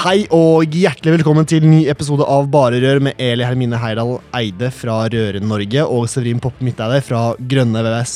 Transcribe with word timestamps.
Hei 0.00 0.22
og 0.32 0.72
hjertelig 0.72 1.18
velkommen 1.18 1.44
til 1.44 1.64
ny 1.68 1.82
episode 1.92 2.24
av 2.24 2.46
Bare 2.48 2.78
Rør 2.80 3.02
med 3.04 3.18
Eli 3.20 3.44
Hermine 3.44 3.76
Heidal 3.76 4.14
Eide 4.38 4.70
fra 4.72 4.94
Røren 5.12 5.44
Norge 5.44 5.82
og 5.84 6.06
Severin 6.08 6.40
Poppe 6.40 6.64
Midteide 6.64 7.02
fra 7.04 7.34
Grønne 7.50 7.82
VVS. 7.84 8.14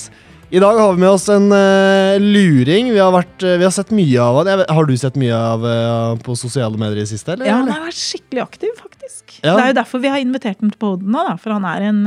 I 0.57 0.63
dag 0.65 0.81
har 0.81 0.95
vi 0.95 1.03
med 1.03 1.11
oss 1.11 1.27
en 1.35 1.53
uh, 1.53 2.17
luring. 2.23 2.89
Vi 2.89 3.03
har, 3.03 3.13
vært, 3.13 3.37
uh, 3.45 3.59
vi 3.61 3.67
har, 3.69 3.75
sett 3.77 3.93
mye 3.93 4.17
av 4.17 4.39
han. 4.41 4.65
Har 4.79 4.89
du 4.89 4.95
sett 4.97 5.19
mye 5.21 5.37
av 5.37 5.69
uh, 5.69 6.17
på 6.25 6.39
sosiale 6.41 6.81
medier 6.81 7.03
i 7.03 7.11
siste? 7.11 7.37
Eller? 7.37 7.51
Ja, 7.51 7.59
han 7.61 7.69
har 7.75 7.85
vært 7.85 8.01
skikkelig 8.01 8.47
aktiv, 8.47 8.73
faktisk. 8.81 9.43
Ja. 9.43 9.51
Det 9.51 9.59
er 9.59 9.75
jo 9.75 9.79
derfor 9.83 10.05
vi 10.07 10.15
har 10.15 10.25
invitert 10.25 10.65
ham 10.65 10.73
til 10.73 10.81
poden 10.87 11.13
nå, 11.13 11.27
da, 11.29 11.37
for 11.37 11.53
han 11.59 11.69
er 11.69 11.91
en 11.91 12.01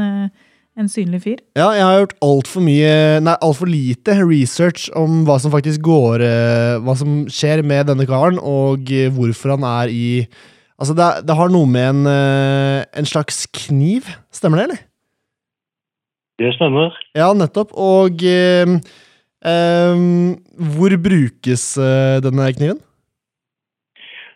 en 0.77 0.89
synlig 0.91 1.23
fyr? 1.23 1.39
Ja, 1.57 1.71
jeg 1.75 1.85
har 1.85 2.01
gjort 2.01 2.17
altfor 2.25 2.63
mye 2.65 2.91
Nei, 3.23 3.33
altfor 3.43 3.69
lite 3.69 4.17
research 4.21 4.87
om 4.97 5.23
hva 5.27 5.39
som 5.41 5.53
faktisk 5.53 5.81
går 5.87 6.23
eh, 6.25 6.75
Hva 6.85 6.97
som 6.99 7.23
skjer 7.31 7.63
med 7.65 7.89
denne 7.89 8.05
karen, 8.09 8.37
og 8.37 8.91
eh, 8.93 9.09
hvorfor 9.13 9.55
han 9.55 9.65
er 9.67 9.93
i 9.93 10.07
Altså, 10.77 10.93
det, 10.93 11.05
det 11.25 11.33
har 11.33 11.49
noe 11.49 11.65
med 11.65 11.87
en, 11.89 12.01
eh, 12.05 12.83
en 13.01 13.07
slags 13.09 13.47
kniv. 13.49 14.05
Stemmer 14.29 14.61
det, 14.61 14.65
eller? 14.67 14.81
Det 16.37 16.51
stemmer. 16.53 16.93
Ja, 17.17 17.31
nettopp. 17.33 17.73
Og 17.73 18.21
eh, 18.21 18.75
eh, 19.41 20.03
hvor 20.77 20.97
brukes 21.01 21.63
denne 22.21 22.51
kniven? 22.53 22.83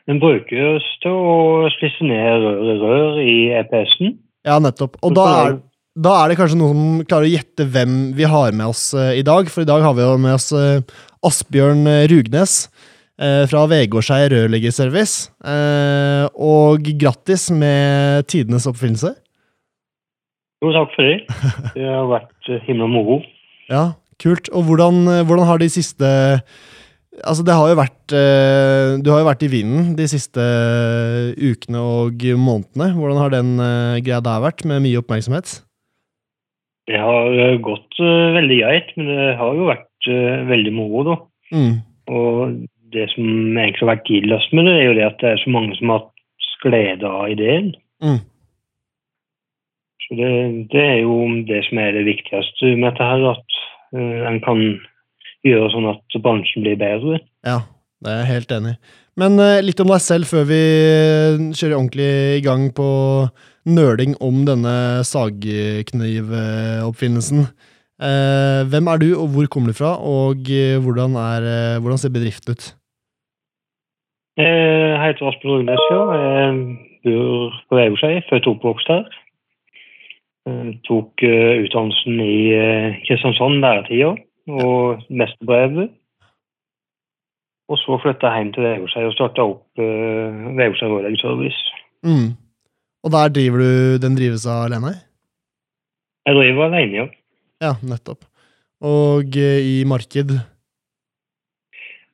Den 0.10 0.18
brukes 0.18 0.88
til 1.06 1.14
å 1.14 1.70
spisse 1.78 2.10
ned 2.10 2.42
rør, 2.42 2.72
rør 2.82 3.22
i 3.22 3.36
EPS-en. 3.62 4.18
Ja, 4.50 4.58
nettopp. 4.58 4.98
Og 5.06 5.14
da 5.14 5.28
er, 5.44 5.60
da 6.02 6.14
er 6.18 6.32
det 6.32 6.38
kanskje 6.40 6.60
noen 6.60 6.78
som 6.78 7.02
klarer 7.06 7.28
å 7.28 7.34
gjette 7.36 7.68
hvem 7.74 7.98
vi 8.18 8.28
har 8.30 8.56
med 8.58 8.72
oss 8.72 8.92
uh, 8.98 9.12
i 9.14 9.24
dag. 9.26 9.50
For 9.52 9.64
i 9.64 9.70
dag 9.70 9.84
har 9.86 9.96
vi 9.98 10.06
jo 10.06 10.16
med 10.22 10.38
oss 10.38 10.50
uh, 10.56 10.82
Asbjørn 11.28 11.86
eh, 11.86 12.08
Rugnes 12.10 12.56
uh, 13.22 13.46
fra 13.50 13.68
Vegårshei 13.70 14.24
rørleggerservice. 14.34 15.30
og 16.34 16.90
grattis 17.02 17.50
med 17.54 18.26
tidenes 18.32 18.66
oppfinnelse. 18.70 19.14
Jo, 20.62 20.74
takk 20.74 20.94
for 20.96 21.06
det. 21.06 21.18
Det 21.78 21.86
har 21.86 22.10
vært 22.10 22.52
himla 22.68 22.90
moro. 22.90 23.22
Ja, 23.70 23.94
kult. 24.22 24.50
Og 24.54 24.66
hvordan, 24.68 25.06
hvordan 25.26 25.50
har 25.50 25.62
de 25.62 25.72
siste 25.72 26.12
Altså, 27.28 27.44
det 27.44 27.54
har 27.54 27.68
jo 27.68 27.76
vært 27.76 28.14
Du 29.04 29.10
har 29.12 29.20
jo 29.20 29.28
vært 29.28 29.42
i 29.44 29.50
vinden 29.52 29.90
de 29.98 30.06
siste 30.08 30.42
ukene 31.36 31.82
og 31.84 32.24
månedene. 32.40 32.94
Hvordan 32.96 33.20
har 33.20 33.34
den 33.34 33.52
greia 34.06 34.22
der 34.24 34.46
vært, 34.46 34.64
med 34.66 34.82
mye 34.86 35.02
oppmerksomhet? 35.04 35.60
Det 36.92 37.00
har 37.00 37.38
eh, 37.40 37.60
gått 37.64 38.00
uh, 38.02 38.34
veldig 38.36 38.58
greit, 38.60 38.92
men 38.98 39.08
det 39.12 39.28
har 39.40 39.56
jo 39.56 39.70
vært 39.70 40.10
uh, 40.12 40.42
veldig 40.50 40.74
moro, 40.76 41.04
da. 41.08 41.16
Mm. 41.56 41.74
Og 42.12 42.58
det 42.92 43.08
som 43.14 43.28
egentlig 43.30 43.86
har 43.86 43.94
vært 43.94 44.08
tidligst 44.10 44.56
med 44.58 44.68
det, 44.68 44.76
er 44.76 44.90
jo 44.90 44.98
det 44.98 45.08
at 45.08 45.24
det 45.24 45.30
er 45.32 45.44
så 45.44 45.54
mange 45.56 45.78
som 45.80 45.94
har 45.94 46.04
hatt 46.04 46.52
glede 46.62 47.08
av 47.08 47.32
ideen. 47.32 47.72
Mm. 48.04 48.20
Så 50.04 50.18
det, 50.20 50.32
det, 50.74 50.84
er 50.84 51.00
jo 51.06 51.16
det 51.48 51.62
som 51.70 51.80
er 51.82 51.96
det 51.96 52.08
viktigste 52.10 52.74
med 52.76 52.92
dette 52.92 53.08
her, 53.08 53.24
at 53.32 53.60
en 53.92 54.40
kan 54.44 54.60
gjøre 55.48 55.72
sånn 55.74 55.90
at 55.90 56.20
bransjen 56.24 56.66
blir 56.66 56.78
bedre. 56.80 57.22
Ja, 57.48 57.62
det 58.04 58.12
er 58.12 58.22
jeg 58.22 58.32
helt 58.36 58.54
enig 58.58 58.76
i. 58.76 58.80
Men 59.20 59.32
litt 59.66 59.80
om 59.84 59.90
deg 59.92 60.02
selv 60.02 60.26
før 60.30 60.44
vi 60.48 60.62
kjører 61.52 61.76
ordentlig 61.76 62.12
i 62.38 62.44
gang 62.46 62.74
på 62.74 62.88
nøling 63.68 64.16
om 64.24 64.46
denne 64.48 65.04
sagknivoppfinnelsen. 65.06 67.46
Eh, 68.02 68.66
hvem 68.66 68.88
er 68.90 68.98
du, 68.98 69.14
og 69.22 69.28
hvor 69.30 69.46
kommer 69.54 69.70
du 69.70 69.78
fra, 69.78 69.94
og 70.02 70.50
eh, 70.50 70.82
hvordan, 70.82 71.14
er, 71.22 71.42
eh, 71.46 71.78
hvordan 71.82 72.00
ser 72.02 72.16
bedriften 72.16 72.56
ut? 72.56 72.64
Jeg 74.42 74.98
heter 75.04 75.28
Asbjørn 75.30 75.70
Rugnes. 75.70 75.84
Jeg 75.92 76.52
bor 77.04 77.54
på 77.70 77.74
Vegårshei, 77.78 78.16
født 78.30 78.48
og 78.48 78.54
oppvokst 78.56 78.88
her. 78.90 79.06
Jeg 80.50 80.80
tok 80.88 81.12
utdannelsen 81.22 82.16
i 82.26 82.38
Kristiansand 83.06 83.56
læretida 83.62 84.12
og 84.66 84.82
mesterbrevet. 85.14 85.90
Og 87.72 87.80
så 87.80 87.96
flytta 88.04 88.28
jeg 88.28 88.44
hjem 88.44 88.54
til 88.56 88.66
Vegårshei 88.68 89.06
og 89.08 89.14
starta 89.16 89.46
opp 89.48 89.80
Vegårshei 89.80 91.16
Service. 91.22 91.62
Mm. 92.04 92.34
Og 93.06 93.14
der 93.14 93.32
driver 93.34 93.64
du 93.64 94.02
Den 94.04 94.18
drives 94.18 94.46
av 94.50 94.66
alene? 94.68 94.96
Jeg 96.28 96.38
driver 96.38 96.68
alene, 96.68 96.98
ja. 96.98 97.06
Ja, 97.62 97.76
nettopp. 97.86 98.26
Og 98.82 99.38
uh, 99.38 99.60
i 99.62 99.84
marked? 99.90 100.34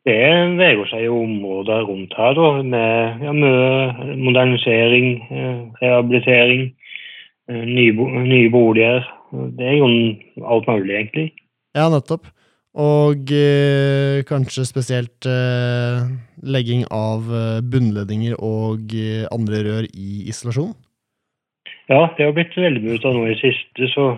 Det 0.08 0.20
veier 0.56 0.88
seg 0.88 1.04
jo 1.04 1.18
områder 1.26 1.84
rundt 1.88 2.14
her, 2.16 2.36
da, 2.38 2.48
med 2.64 3.26
ja, 3.26 3.34
modernisering, 3.36 5.08
eh, 5.28 5.58
rehabilitering, 5.82 6.62
eh, 7.52 7.66
nye, 7.68 7.92
nye 8.24 8.48
boliger. 8.54 9.04
Det 9.60 9.68
er 9.68 9.76
jo 9.82 9.90
alt 10.48 10.70
mulig, 10.72 10.94
egentlig. 10.96 11.26
Ja, 11.76 11.90
nettopp. 11.92 12.32
Og 12.78 13.32
eh, 13.34 14.22
kanskje 14.30 14.68
spesielt 14.70 15.26
eh, 15.26 16.04
legging 16.46 16.84
av 16.94 17.26
eh, 17.34 17.62
bunnledninger 17.66 18.36
og 18.38 18.94
eh, 18.94 19.26
andre 19.34 19.64
rør 19.66 19.88
i 19.90 20.28
isolasjon? 20.30 20.76
Ja, 21.90 22.04
det 22.18 22.28
har 22.28 22.36
blitt 22.36 22.54
veldig 22.54 22.84
mye 22.84 23.00
av 23.02 23.16
nå 23.16 23.24
i 23.32 23.38
siste, 23.40 23.90
så 23.96 24.12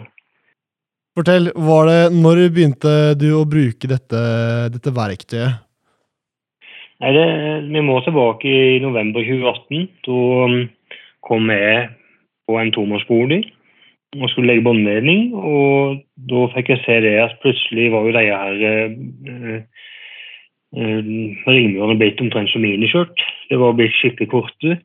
Fortell, 1.17 1.49
var 1.55 1.87
det, 1.89 2.01
når 2.15 2.45
begynte 2.53 2.91
du 3.19 3.31
å 3.35 3.45
bruke 3.47 3.89
dette, 3.89 4.19
dette 4.71 4.91
verktøyet? 4.95 5.63
Nei, 6.99 7.11
det, 7.15 7.25
Vi 7.71 7.81
må 7.83 7.97
tilbake 8.03 8.47
i 8.47 8.79
november 8.83 9.23
2018. 9.23 9.87
Da 10.05 10.19
um, 10.45 10.57
kom 11.25 11.51
jeg 11.51 11.89
på 12.47 12.59
en 12.59 12.71
tomannsbolig 12.75 13.41
og 14.17 14.29
skulle 14.29 14.49
legge 14.49 14.65
båndledning. 14.65 15.33
Og 15.35 15.99
da 16.31 16.47
fikk 16.55 16.73
jeg 16.73 16.83
se 16.85 16.97
det 17.05 17.15
at 17.21 17.37
plutselig 17.43 17.91
var 17.93 18.07
jo 18.07 18.15
de 18.15 18.25
her 18.25 18.63
eh, 18.69 19.61
Eh, 20.77 21.01
ringmurene 21.49 21.97
blitt 21.97 22.21
omtrent 22.21 22.51
som 22.51 22.61
miniskjørt. 22.61 23.23
Det 23.49 23.57
var 23.57 23.73
blitt 23.77 23.95
skikkelig 23.97 24.29
korte. 24.29 24.77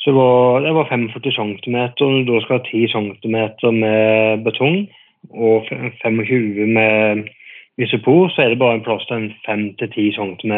Så 0.00 0.12
det 0.12 0.16
var, 0.16 0.62
det 0.64 0.72
var 0.72 0.88
45 0.88 1.34
cm. 1.36 1.76
og 1.76 2.26
Da 2.28 2.40
skal 2.40 2.56
ha 2.56 2.64
10 2.64 2.86
cm 2.94 3.36
med 3.76 4.44
betong 4.46 4.86
og 5.34 5.66
25 5.68 6.66
med 6.72 7.28
isopor, 7.78 8.28
så 8.28 8.42
er 8.42 8.48
det 8.48 8.58
bare 8.58 8.78
en 8.78 8.86
plass 8.86 9.04
til 9.06 9.28
5-10 9.44 10.14
cm 10.16 10.54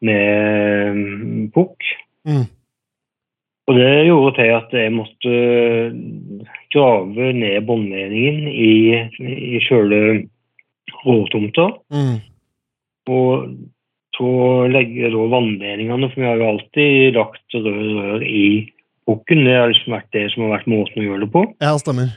med 0.00 0.94
mm, 0.94 1.50
pukk. 1.52 1.84
Mm. 2.24 2.46
Og 3.70 3.76
det 3.78 3.90
gjorde 4.08 4.32
til 4.34 4.48
at 4.56 4.72
jeg 4.74 4.92
måtte 4.96 5.34
grave 6.74 7.32
ned 7.38 7.66
båndledningen 7.68 8.48
i, 8.50 8.72
i 9.54 9.60
sjøle 9.62 10.00
råtomta. 11.04 11.68
Mm. 11.94 12.16
Og 13.14 13.46
så 14.18 14.30
legger 14.74 15.14
da 15.14 15.28
vannledningene, 15.32 16.10
for 16.10 16.22
vi 16.22 16.28
har 16.28 16.40
jo 16.40 16.48
alltid 16.50 17.16
lagt 17.16 17.56
røde 17.56 17.92
rør 17.94 18.24
i 18.26 18.48
bukken. 19.06 19.44
Det 19.46 19.54
har 19.54 19.70
liksom 19.70 19.94
vært 19.94 20.10
det 20.16 20.26
som 20.32 20.44
har 20.44 20.56
vært 20.58 20.70
måten 20.70 21.02
å 21.02 21.06
gjøre 21.06 21.24
det 21.24 21.30
på. 21.34 21.44
Ja, 21.62 21.76
stemmer. 21.80 22.10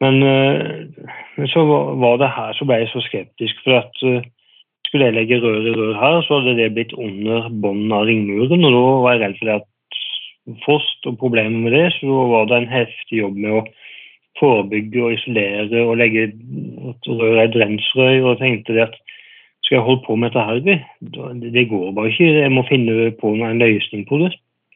Men 0.00 0.22
uh, 0.24 1.46
så 1.50 1.64
var 2.00 2.20
det 2.22 2.30
her 2.32 2.54
så 2.56 2.66
ble 2.68 2.78
jeg 2.80 2.92
så 2.94 3.02
skeptisk, 3.04 3.58
for 3.66 3.82
at 3.82 4.04
uh, 4.06 4.22
skulle 4.88 5.10
jeg 5.10 5.18
legge 5.18 5.42
rør 5.42 5.66
i 5.66 5.74
rør 5.76 5.98
her, 6.00 6.22
så 6.24 6.38
hadde 6.38 6.56
det 6.56 6.70
blitt 6.78 6.94
under 6.96 7.50
bånden 7.50 7.92
av 7.92 8.06
ringmuren, 8.08 8.64
og 8.64 8.72
da 8.78 8.86
var 9.04 9.18
jeg 9.18 9.22
redd 9.26 9.36
for 9.36 9.50
det 9.50 9.58
at 9.60 9.69
frost 10.64 11.06
og 11.06 11.18
problemer 11.20 11.66
med 11.66 11.76
det, 11.76 11.86
så 11.98 12.24
var 12.32 12.48
det 12.48 12.58
en 12.58 12.72
heftig 12.72 13.20
jobb 13.20 13.38
med 13.38 13.60
å 13.60 13.62
forebygge 14.40 15.04
og 15.04 15.14
isolere 15.14 15.84
og 15.84 15.98
legge 16.00 16.30
rør 17.06 17.42
i 17.44 17.50
drensrøy, 17.52 18.20
og 18.24 18.38
tenkte 18.40 18.76
det 18.76 18.88
at 18.88 18.98
skal 19.70 19.76
jeg 19.76 19.86
holde 19.86 20.02
på 20.06 20.16
med 20.16 20.32
dette 20.32 20.46
her? 20.46 20.60
Det, 20.64 21.52
det 21.54 21.68
går 21.70 21.92
bare 21.94 22.10
ikke. 22.10 22.26
Jeg 22.40 22.50
må 22.50 22.64
finne 22.66 23.10
på 23.20 23.34
en 23.36 23.60
løsning 23.60 24.06
på 24.08 24.18
det. 24.24 24.32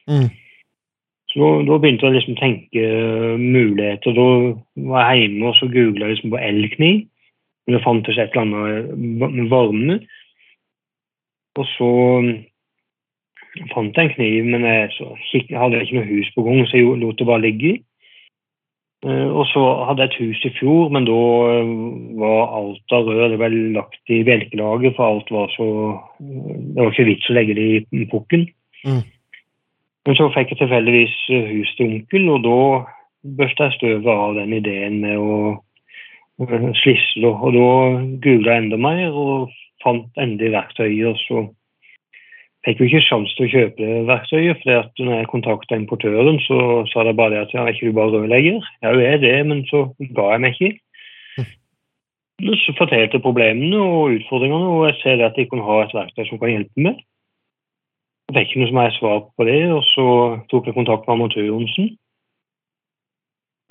Mm. 0.06 0.28
Så 1.34 1.48
da, 1.66 1.78
begynte 1.82 2.06
jeg 2.06 2.12
å 2.12 2.14
liksom 2.14 2.36
tenke 2.38 2.82
muligheter. 3.40 4.14
Da 4.14 4.26
var 4.86 5.08
jeg 5.08 5.24
hjemme 5.24 5.48
og 5.50 5.56
så 5.58 5.66
googla 5.72 6.12
liksom 6.12 6.30
på 6.30 6.38
elkniv. 6.38 7.00
Men 7.66 7.74
det 7.74 7.82
fantes 7.82 8.20
et 8.20 8.36
eller 8.36 8.44
annet 8.44 9.32
med 9.34 9.50
varme. 9.50 9.98
Og 11.58 11.66
så 11.72 11.90
fant 13.72 13.98
en 13.98 14.12
kniv, 14.14 14.46
men 14.50 14.64
jeg, 14.66 14.92
så, 14.96 15.10
hadde 15.54 15.82
ikke 15.82 15.98
noe 16.00 16.08
hus 16.08 16.30
på 16.34 16.44
gang, 16.46 16.64
så 16.66 16.80
jeg 16.80 16.96
lot 17.02 17.20
det 17.20 17.28
bare 17.28 17.44
ligge. 17.44 17.74
Uh, 19.04 19.28
og 19.36 19.44
så 19.50 19.62
hadde 19.84 20.06
jeg 20.06 20.10
et 20.12 20.20
hus 20.22 20.44
i 20.48 20.52
fjor, 20.56 20.88
men 20.94 21.04
da 21.04 21.14
uh, 21.14 21.72
var 22.20 22.54
alt 22.56 22.94
av 22.96 23.10
rør 23.10 23.34
det 23.34 23.40
ble 23.42 23.50
lagt 23.76 24.12
i 24.14 24.22
bjelkelaget, 24.24 24.96
for 24.96 25.04
alt 25.10 25.32
var 25.34 25.52
så 25.52 25.66
Det 26.24 26.78
var 26.78 26.92
ikke 26.92 27.10
vits 27.10 27.28
å 27.28 27.36
legge 27.36 27.56
det 27.58 27.66
i 27.92 28.06
pukken. 28.08 28.46
Mm. 28.86 29.02
Men 30.08 30.16
så 30.16 30.30
fikk 30.32 30.54
jeg 30.54 30.60
tilfeldigvis 30.62 31.18
hus 31.50 31.74
til 31.76 31.90
onkel, 31.90 32.30
og 32.32 32.42
da 32.44 32.58
børsta 33.38 33.68
jeg 33.68 33.76
støvet 33.78 34.10
av 34.12 34.34
den 34.40 34.56
ideen 34.56 34.98
med 35.04 35.20
å 35.20 35.36
slisle. 36.80 37.28
Og 37.28 37.54
da 37.54 37.68
googla 38.24 38.56
jeg 38.56 38.64
enda 38.64 38.80
mer 38.80 39.12
og 39.12 39.52
fant 39.84 40.20
endelig 40.20 40.52
verktøyet, 40.56 41.12
og 41.12 41.20
så 41.24 41.44
fikk 42.64 42.80
jo 42.80 42.88
ikke 42.88 43.04
sjanse 43.04 43.36
til 43.36 43.46
å 43.46 43.52
kjøpe 43.52 43.90
verktøyet. 44.08 44.62
for 44.62 45.04
når 45.04 45.18
jeg 45.18 45.30
kontakta 45.32 45.76
importøren, 45.76 46.40
så 46.46 46.58
sa 46.92 47.04
de 47.04 47.14
bare 47.14 47.42
at 47.42 47.52
ja, 47.54 47.64
er 47.64 47.74
ikke 47.74 47.90
du 47.90 47.96
bare 47.98 48.14
rørlegger? 48.14 48.60
Ja, 48.82 48.94
jeg 48.96 49.12
er 49.14 49.18
det, 49.22 49.46
men 49.46 49.64
så 49.68 49.88
ga 50.16 50.32
jeg 50.32 50.40
meg 50.40 50.56
ikke. 50.56 50.78
Så 52.64 52.74
fortalte 52.76 53.14
jeg 53.14 53.22
problemene 53.22 53.78
og 53.78 54.16
utfordringene, 54.16 54.70
og 54.76 54.86
jeg 54.88 54.96
ser 55.02 55.24
at 55.24 55.36
jeg 55.38 55.48
kan 55.50 55.62
ha 55.62 55.82
et 55.84 55.94
verktøy 55.94 56.24
som 56.28 56.40
kan 56.40 56.50
hjelpe 56.50 56.86
meg. 56.86 56.96
Jeg 58.28 58.34
fikk 58.34 58.48
ikke 58.48 58.62
noe 58.62 58.70
som 58.72 58.80
er 58.82 58.96
svar 58.96 59.20
på 59.36 59.46
det, 59.46 59.60
og 59.72 59.84
så 59.92 60.06
tok 60.50 60.66
jeg 60.66 60.74
kontakt 60.74 61.06
med 61.06 61.14
Amatør-Johnsen. 61.14 61.92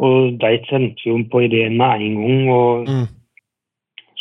Og 0.04 0.40
de 0.42 0.54
sendte 0.70 1.06
jo 1.06 1.18
på 1.32 1.44
ideen 1.48 1.76
med 1.78 2.06
en 2.08 2.16
gang. 2.22 2.50
og 2.50 2.88
mm. 2.88 3.06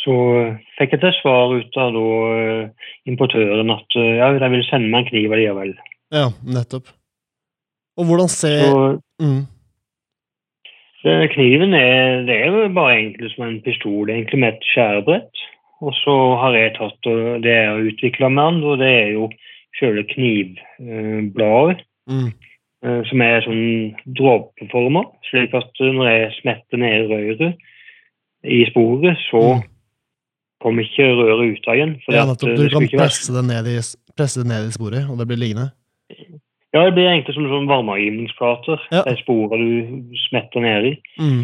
Så 0.02 0.14
eh, 0.40 0.58
fikk 0.78 0.96
jeg 0.96 1.02
til 1.04 1.14
svar 1.20 1.54
ut 1.54 1.78
av 1.78 1.94
da, 1.94 2.04
eh, 2.34 2.90
importøren 3.10 3.70
at 3.74 3.98
eh, 3.98 4.18
ja, 4.18 4.32
de 4.34 4.50
vil 4.56 4.64
sende 4.66 4.90
meg 4.90 5.04
en 5.04 5.10
kniv 5.12 5.34
likevel. 5.38 5.72
Ja, 6.12 6.28
nettopp. 6.42 6.90
Og 8.00 8.08
hvordan 8.08 8.30
ser 8.32 8.64
så, 8.66 8.84
mm. 9.22 9.42
Kniven 11.02 11.74
er, 11.74 12.22
det 12.28 12.36
er 12.46 12.74
bare 12.74 12.92
egentlig 12.94 13.32
som 13.32 13.48
en 13.48 13.58
pistol, 13.64 14.10
egentlig 14.10 14.38
med 14.38 14.54
et 14.54 14.68
skjærebrett. 14.70 15.40
Og 15.82 15.90
så 15.98 16.14
har 16.38 16.54
jeg 16.54 16.76
tatt 16.76 17.08
og 17.10 17.42
det 17.42 17.56
jeg 17.56 17.72
har 17.72 17.88
utvikla 17.90 18.28
med 18.30 18.52
den, 18.52 18.60
og 18.70 18.78
det 18.78 18.90
er 19.00 19.08
jo 19.16 19.24
sjøle 19.74 20.04
knivbladet. 20.12 21.82
Mm. 22.06 22.30
Som 23.10 23.24
er 23.26 23.42
sånn 23.42 23.66
dråpeforma, 24.18 25.02
slik 25.26 25.58
at 25.58 25.82
når 25.82 26.06
jeg 26.06 26.30
smetter 26.38 26.82
ned 26.82 27.10
røret 27.10 27.66
i 28.46 28.62
sporet, 28.70 29.18
så 29.26 29.42
mm 29.42 29.66
kom 30.62 30.80
ikke 30.82 31.10
røret 31.18 31.56
ut 31.56 31.68
av 31.68 31.78
igjen. 31.78 31.96
ja, 32.08 32.24
nettopp. 32.28 32.56
Du 32.58 32.68
kan 32.72 32.88
presse 32.94 33.34
det, 33.34 33.60
i, 33.68 33.82
presse 34.16 34.42
det, 34.42 34.48
ned 34.48 34.70
i, 34.70 34.74
sporet, 34.74 35.08
og 35.10 35.20
det 35.20 35.28
blir 35.30 35.40
liggende? 35.40 35.70
Ja, 36.72 36.86
det 36.86 36.94
blir 36.96 37.10
egentlig 37.10 37.34
som 37.36 37.48
sånn 37.50 37.68
varmeavgivningsplater. 37.68 38.86
Ja. 38.94 39.02
Det 39.04 39.18
sporet 39.20 39.60
du 39.60 40.16
smetter 40.28 40.64
ned 40.64 40.88
i. 40.88 40.96
Mm. 41.20 41.42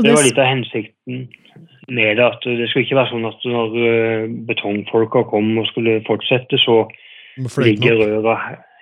Det 0.00 0.14
var 0.14 0.24
litt 0.24 0.38
av 0.38 0.48
hensikten 0.48 1.24
med 1.90 2.16
det. 2.16 2.24
at 2.24 2.44
Det 2.46 2.68
skulle 2.70 2.86
ikke 2.86 2.98
være 3.00 3.10
sånn 3.10 3.28
at 3.28 3.46
når 3.50 3.78
uh, 3.78 4.26
betongfolka 4.48 5.24
kom 5.30 5.50
og 5.58 5.66
skulle 5.72 5.98
fortsette, 6.06 6.60
så 6.62 6.84
ligger 7.62 7.98
røra 8.04 8.36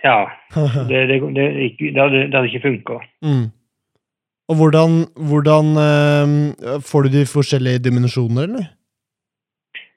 Ja. 0.05 0.19
Det, 0.91 1.07
det, 1.11 1.21
det, 1.35 1.47
det, 1.81 1.99
hadde, 1.99 2.47
ikke 2.47 2.67
funka. 2.69 3.01
Mm. 3.25 3.49
Og 4.49 4.57
hvordan, 4.57 5.05
hvordan 5.29 5.73
uh, 5.77 6.81
Får 6.85 7.03
du 7.03 7.17
de 7.19 7.25
forskjellige 7.27 7.83
dimensjoner, 7.89 8.47
eller? 8.47 8.69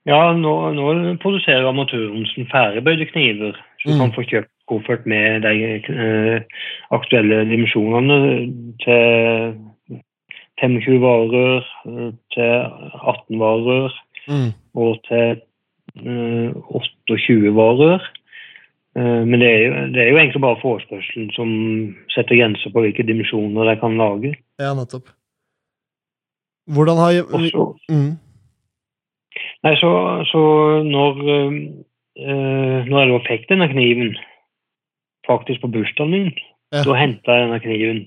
Ja, 0.09 0.21
nå, 0.33 0.53
nå 0.73 0.85
produserer 1.21 1.67
Amatørhomsen 1.69 2.47
ferdigbøyde 2.49 3.05
kniver. 3.11 3.59
Så 3.81 3.89
du 3.89 3.93
mm. 3.93 3.99
kan 4.01 4.13
få 4.15 4.25
kjøpt 4.29 4.53
koffert 4.69 5.05
med 5.09 5.43
de 5.45 5.53
eh, 5.77 6.61
aktuelle 6.95 7.43
dimensjonene 7.49 8.17
til 8.81 9.59
25 10.61 11.01
varer, 11.01 11.67
til 12.33 12.51
18 13.13 13.39
varer 13.41 13.93
mm. 14.29 14.49
og 14.77 14.97
til 15.09 15.41
eh, 16.01 16.49
28 17.09 17.53
varer. 17.57 18.09
Uh, 18.91 19.23
men 19.23 19.39
det 19.39 19.47
er, 19.47 19.61
jo, 19.63 19.75
det 19.95 20.01
er, 20.03 20.09
jo, 20.09 20.17
egentlig 20.19 20.41
bare 20.43 20.59
forespørselen 20.59 21.29
som 21.31 21.51
setter 22.11 22.35
grenser 22.35 22.73
på 22.73 22.81
hvilke 22.83 23.05
dimensjoner 23.07 23.69
de 23.69 23.75
kan 23.79 23.95
lage. 23.95 24.33
Ja, 24.59 24.73
nettopp. 24.75 25.13
Hvordan 26.67 26.99
har 26.99 27.21
Også, 27.23 27.63
mm. 27.87 28.11
Nei, 29.63 29.75
så, 29.77 29.91
så 30.31 30.41
når, 30.85 31.21
øh, 31.29 32.87
når 32.87 32.97
jeg 32.99 33.11
da 33.11 33.19
fikk 33.27 33.45
denne 33.49 33.67
kniven, 33.71 34.15
faktisk 35.27 35.61
på 35.61 35.69
bursdagen 35.75 36.11
min, 36.11 36.33
ja. 36.73 36.83
da 36.87 36.97
henta 36.97 37.37
jeg 37.37 37.47
denne 37.47 37.61
kniven. 37.63 38.01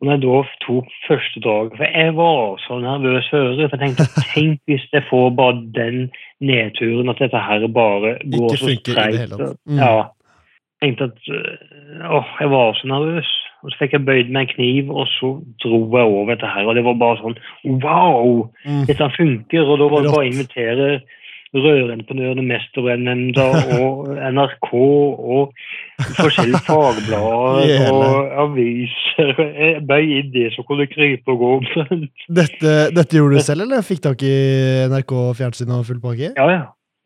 Og 0.00 0.08
når 0.08 0.16
jeg 0.16 0.22
da 0.24 0.40
tok 0.64 0.88
første 1.06 1.40
drag 1.44 1.76
For 1.76 1.84
jeg 1.86 2.16
var 2.16 2.56
så 2.64 2.78
nervøs 2.82 3.28
før. 3.30 3.52
For 3.54 3.76
jeg 3.76 3.82
tenkte 3.84 4.08
tenk 4.34 4.60
hvis 4.68 4.88
jeg 4.92 5.04
får 5.10 5.30
bare 5.38 5.62
den 5.76 6.10
nedturen, 6.40 7.08
at 7.08 7.22
dette 7.22 7.46
her 7.48 7.68
bare 7.68 8.18
går 8.34 8.56
så 8.58 8.74
streit. 8.80 9.38
Mm. 9.64 9.78
Ja 9.78 9.96
tenkte 10.84 11.04
at 11.04 11.20
øh, 11.36 12.16
åh, 12.16 12.28
jeg 12.40 12.50
var 12.50 12.72
så 12.78 12.86
nervøs. 12.86 13.30
Og 13.64 13.72
så 13.72 13.80
fikk 13.80 13.96
jeg 13.96 14.04
bøyd 14.04 14.30
med 14.30 14.42
en 14.44 14.52
kniv, 14.52 14.92
og 14.92 15.08
så 15.16 15.30
dro 15.64 15.80
jeg 15.96 16.04
over 16.04 16.34
dette 16.34 16.50
her. 16.52 16.68
Og 16.68 16.76
det 16.76 16.84
var 16.84 17.00
bare 17.00 17.20
sånn 17.22 17.36
wow! 17.80 18.44
Mm. 18.68 18.82
Dette 18.90 19.08
funker. 19.16 19.64
Og 19.64 19.80
da 19.80 19.88
var 19.88 20.04
det 20.04 20.12
bare 20.12 20.26
å 20.26 20.32
invitere 20.32 20.88
Rørentreprenørene, 21.54 22.42
Mesterbrennnemnda 22.48 23.44
og 23.78 24.08
NRK 24.34 24.70
og 25.36 25.52
forskjellige 26.18 26.60
fagblader 26.66 27.92
og 27.94 28.32
aviser. 28.42 29.30
Jeg 29.38 29.84
bøy 29.86 30.16
i 30.16 30.20
det 30.34 30.48
som 30.56 30.66
kunne 30.66 30.88
krype 30.90 31.30
og 31.30 31.44
gå. 31.44 31.52
dette, 32.40 32.74
dette, 32.96 33.14
gjorde 33.14 33.38
du 33.38 33.46
selv, 33.46 33.68
eller 33.68 33.86
fikk 33.86 34.02
tak 34.08 34.26
i 34.26 34.34
NRK 34.90 35.14
fjernsyn 35.38 35.76
og 35.78 35.86
full 35.86 36.02
pakke? 36.02 36.34
Ja, 36.34 36.48
ja. 36.50 36.64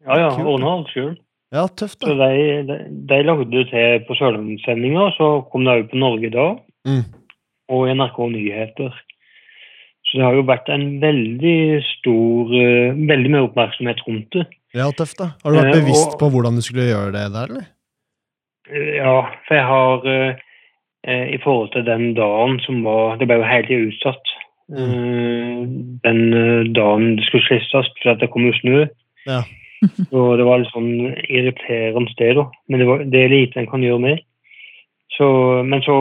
ja, 0.08 0.20
ja. 0.25 0.32
Ordna 0.40 0.78
alt 0.78 0.96
sjøl. 0.96 1.12
Ja, 1.54 1.64
tøft 1.68 2.00
da. 2.02 2.10
Så 2.10 2.14
de, 2.18 2.48
de, 2.68 2.78
de 3.08 3.18
lagde 3.24 3.48
det 3.52 3.68
til 3.70 4.02
på 4.08 4.16
Sørlandssendinga, 4.18 5.08
så 5.16 5.28
kom 5.48 5.64
det 5.64 5.76
òg 5.78 5.86
på 5.92 6.00
Norge 6.00 6.30
da. 6.34 6.48
Mm. 6.88 7.04
Og 7.72 7.88
NRK 7.96 8.18
Nyheter. 8.34 8.98
Så 10.08 10.20
det 10.20 10.24
har 10.24 10.36
jo 10.36 10.44
vært 10.48 10.68
en 10.72 10.86
veldig 11.02 11.81
stor 11.84 12.52
uh, 12.52 13.00
Veldig 13.10 13.32
mye 13.32 13.46
oppmerksomhet 13.48 14.00
rundt 14.06 14.36
det. 14.36 14.44
Ja, 14.76 14.88
tøft 14.96 15.19
da. 15.20 15.32
Har 15.44 15.52
du 15.52 15.60
vært 15.60 15.74
eh, 15.74 15.81
bevisst 15.82 16.06
uh, 16.06 16.14
og, 16.14 16.20
på 16.20 16.31
hvordan 16.32 16.56
du 16.56 16.64
skulle 16.64 16.88
gjøre 16.88 17.14
det 17.17 17.24
der, 17.34 17.52
eller? 17.52 17.67
Uh, 18.69 18.93
ja, 18.98 19.17
for 19.48 19.58
jeg 19.58 19.67
har 19.72 20.44
i 21.08 21.38
forhold 21.40 21.70
til 21.72 21.84
den 21.86 22.10
dagen 22.17 22.56
som 22.60 22.81
var 22.84 23.14
Det 23.17 23.28
ble 23.31 23.36
jo 23.38 23.44
helt 23.46 23.70
utsatt. 23.72 24.34
Mm. 24.69 26.00
den 26.05 26.19
dagen 26.76 27.14
det 27.17 27.24
skulle 27.24 27.46
slistes 27.46 27.86
fordi 28.02 28.19
det 28.20 28.28
kom 28.34 28.44
jo 28.44 28.52
snø. 28.58 28.82
Ja. 29.31 29.38
Så 30.11 30.25
det 30.41 30.47
var 30.49 30.63
litt 30.63 30.73
sånn 30.75 30.93
irriterende 31.29 32.13
sted, 32.15 32.39
da. 32.41 32.47
Men 32.69 32.82
det, 32.82 32.89
var, 32.91 33.05
det 33.06 33.25
er 33.25 33.35
lite 33.35 33.63
en 33.63 33.70
kan 33.70 33.85
gjøre 33.85 34.05
med. 34.05 34.25
Så, 35.17 35.29
men 35.67 35.82
så 35.87 35.97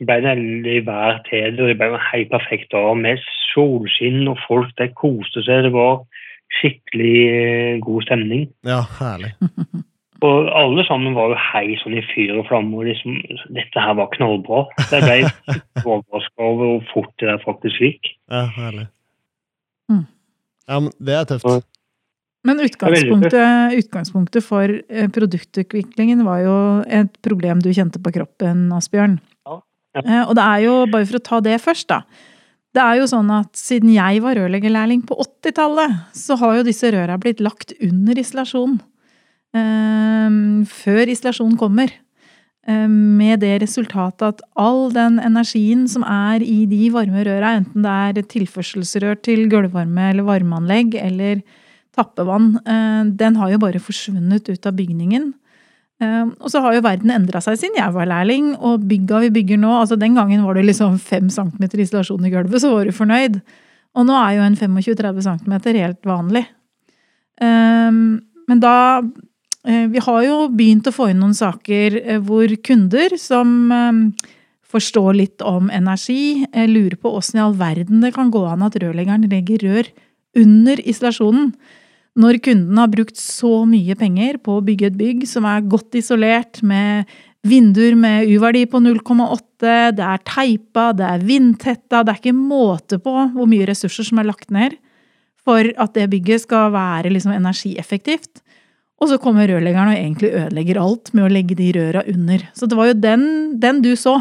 ble 0.00 0.16
det 0.24 0.32
endelig 0.32 0.86
vær 0.86 1.20
til 1.28 1.56
det. 1.56 1.68
Det 1.72 1.76
ble 1.80 1.90
en 1.92 2.08
helt 2.10 2.32
perfekt 2.32 2.70
dag 2.72 2.92
med 2.96 3.20
solskinn, 3.50 4.24
og 4.30 4.40
folk 4.46 4.72
der 4.80 4.92
koste 4.96 5.44
seg. 5.44 5.66
Det 5.66 5.74
var 5.76 6.02
skikkelig 6.60 7.16
eh, 7.30 7.78
god 7.84 8.08
stemning. 8.08 8.48
Ja, 8.66 8.82
herlig. 8.98 9.34
Og 10.20 10.50
alle 10.52 10.84
sammen 10.84 11.14
var 11.16 11.32
jo 11.32 11.36
hei 11.40 11.76
sånn 11.80 11.96
i 11.96 12.02
fyr 12.10 12.34
og 12.36 12.44
flamme. 12.50 12.76
og 12.76 12.88
liksom, 12.90 13.16
Dette 13.56 13.80
her 13.80 13.94
var 13.96 14.10
knallbra. 14.12 14.66
Jeg 14.92 15.06
ble 15.06 15.54
overraska 15.80 16.44
over 16.44 16.74
hvor 16.74 16.82
fort 16.90 17.14
det 17.22 17.30
der 17.30 17.40
faktisk 17.40 17.80
gikk. 17.80 18.10
Ja, 18.28 18.42
herlig. 18.58 18.84
Mm. 19.88 20.04
Ja, 20.68 20.76
men 20.76 20.92
det 21.00 21.16
er 21.16 21.24
tøft. 21.30 21.69
Men 22.46 22.60
utgangspunktet, 22.64 23.76
utgangspunktet, 23.76 24.44
for 24.46 24.72
eh, 24.88 25.08
produktutviklingen 25.12 26.22
var 26.24 26.40
jo 26.46 26.56
et 26.88 27.12
problem 27.24 27.60
du 27.60 27.68
kjente 27.76 28.00
på 28.00 28.14
kroppen, 28.14 28.68
Asbjørn. 28.72 29.18
Ja. 29.44 29.60
Ja. 29.98 30.02
Eh, 30.04 30.22
og 30.24 30.36
det 30.38 30.46
er 30.46 30.64
jo, 30.64 30.76
bare 30.90 31.08
for 31.08 31.20
å 31.20 31.24
ta 31.26 31.40
det 31.44 31.58
først, 31.60 31.90
da. 31.92 32.02
Det 32.70 32.80
er 32.80 33.00
jo 33.00 33.08
sånn 33.10 33.32
at 33.34 33.50
siden 33.58 33.90
jeg 33.92 34.22
var 34.22 34.38
rørleggerlærling 34.38 35.02
på 35.08 35.18
80-tallet, 35.20 35.96
så 36.16 36.38
har 36.40 36.60
jo 36.60 36.68
disse 36.68 36.92
røra 36.94 37.18
blitt 37.20 37.42
lagt 37.42 37.74
under 37.82 38.20
isolasjon. 38.22 38.78
Eh, 39.58 40.38
før 40.70 41.12
isolasjon 41.12 41.58
kommer. 41.60 41.92
Eh, 42.68 42.88
med 42.88 43.40
det 43.42 43.58
resultatet 43.62 44.26
at 44.26 44.44
all 44.60 44.88
den 44.94 45.18
energien 45.22 45.86
som 45.90 46.04
er 46.06 46.44
i 46.44 46.62
de 46.70 46.88
varme 46.94 47.24
røra, 47.26 47.56
enten 47.58 47.84
det 47.84 48.22
er 48.22 48.28
tilførselsrør 48.36 49.18
til 49.24 49.48
gulvvarme 49.50 50.10
eller 50.12 50.28
varmeanlegg, 50.28 50.94
eller 51.00 51.42
tappevann, 52.00 52.54
eh, 52.64 53.04
den 53.20 53.36
har 53.36 53.52
jo 53.52 53.60
bare 53.62 53.82
forsvunnet 53.82 54.48
ut 54.48 54.66
av 54.66 54.76
bygningen. 54.78 55.30
Um, 56.00 56.30
og 56.40 56.48
så 56.48 56.62
har 56.64 56.72
jo 56.72 56.80
verden 56.80 57.10
endra 57.12 57.42
seg 57.44 57.58
siden 57.60 57.76
jeg 57.76 57.92
var 57.92 58.08
lærling, 58.08 58.54
og 58.56 58.86
bygga 58.88 59.18
vi 59.26 59.34
bygger 59.34 59.58
nå 59.60 59.68
altså 59.82 59.98
Den 60.00 60.14
gangen 60.16 60.46
var 60.46 60.56
det 60.56 60.62
liksom 60.64 60.94
5 60.96 61.28
cm 61.28 61.66
isolasjon 61.84 62.24
i 62.24 62.30
gulvet, 62.32 62.62
så 62.62 62.70
var 62.72 62.88
du 62.88 62.96
fornøyd. 62.96 63.36
Og 64.00 64.06
nå 64.08 64.14
er 64.16 64.38
jo 64.38 64.46
en 64.46 64.56
25-30 64.56 65.26
cm 65.26 65.58
helt 65.76 66.08
vanlig. 66.08 66.46
Um, 67.40 68.22
men 68.48 68.62
da 68.64 69.02
Vi 69.60 70.00
har 70.00 70.22
jo 70.24 70.36
begynt 70.48 70.86
å 70.88 70.92
få 70.96 71.10
inn 71.10 71.18
noen 71.20 71.36
saker 71.36 71.98
hvor 72.24 72.48
kunder 72.64 73.12
som 73.20 73.68
forstår 74.72 75.18
litt 75.18 75.42
om 75.44 75.68
energi, 75.68 76.46
lurer 76.54 76.96
på 76.96 77.12
åssen 77.12 77.36
i 77.36 77.42
all 77.44 77.58
verden 77.60 78.00
det 78.00 78.14
kan 78.16 78.30
gå 78.32 78.40
an 78.48 78.64
at 78.64 78.78
rørleggeren 78.80 79.28
legger 79.28 79.60
rør 79.66 79.90
under 80.40 80.80
isolasjonen. 80.80 81.52
Når 82.18 82.40
kunden 82.42 82.78
har 82.80 82.90
brukt 82.90 83.18
så 83.20 83.64
mye 83.68 83.94
penger 83.98 84.40
på 84.42 84.56
å 84.58 84.64
bygge 84.66 84.88
et 84.90 84.98
bygg 84.98 85.26
som 85.30 85.46
er 85.46 85.66
godt 85.70 85.94
isolert, 86.00 86.58
med 86.66 87.06
vinduer 87.46 87.94
med 87.96 88.28
U-verdi 88.34 88.66
på 88.68 88.80
0,8, 88.82 89.92
det 89.96 90.04
er 90.04 90.22
teipa, 90.28 90.90
det 90.96 91.06
er 91.06 91.24
vindtetta, 91.24 92.02
det 92.02 92.12
er 92.12 92.20
ikke 92.20 92.36
måte 92.36 92.98
på 93.00 93.14
hvor 93.34 93.48
mye 93.48 93.68
ressurser 93.70 94.08
som 94.10 94.20
er 94.20 94.28
lagt 94.28 94.50
ned 94.52 94.76
for 95.40 95.64
at 95.80 95.94
det 95.96 96.10
bygget 96.12 96.44
skal 96.44 96.72
være 96.74 97.12
liksom 97.14 97.32
energieffektivt. 97.32 98.42
Og 99.00 99.08
så 99.08 99.16
kommer 99.22 99.48
rørleggeren 99.48 99.94
og 99.94 99.96
egentlig 99.96 100.34
ødelegger 100.36 100.80
alt 100.82 101.14
med 101.16 101.24
å 101.24 101.32
legge 101.32 101.56
de 101.56 101.70
røra 101.78 102.02
under. 102.10 102.44
Så 102.52 102.68
det 102.68 102.76
var 102.76 102.90
jo 102.90 102.98
den, 103.00 103.24
den 103.62 103.80
du 103.84 103.94
så, 103.96 104.18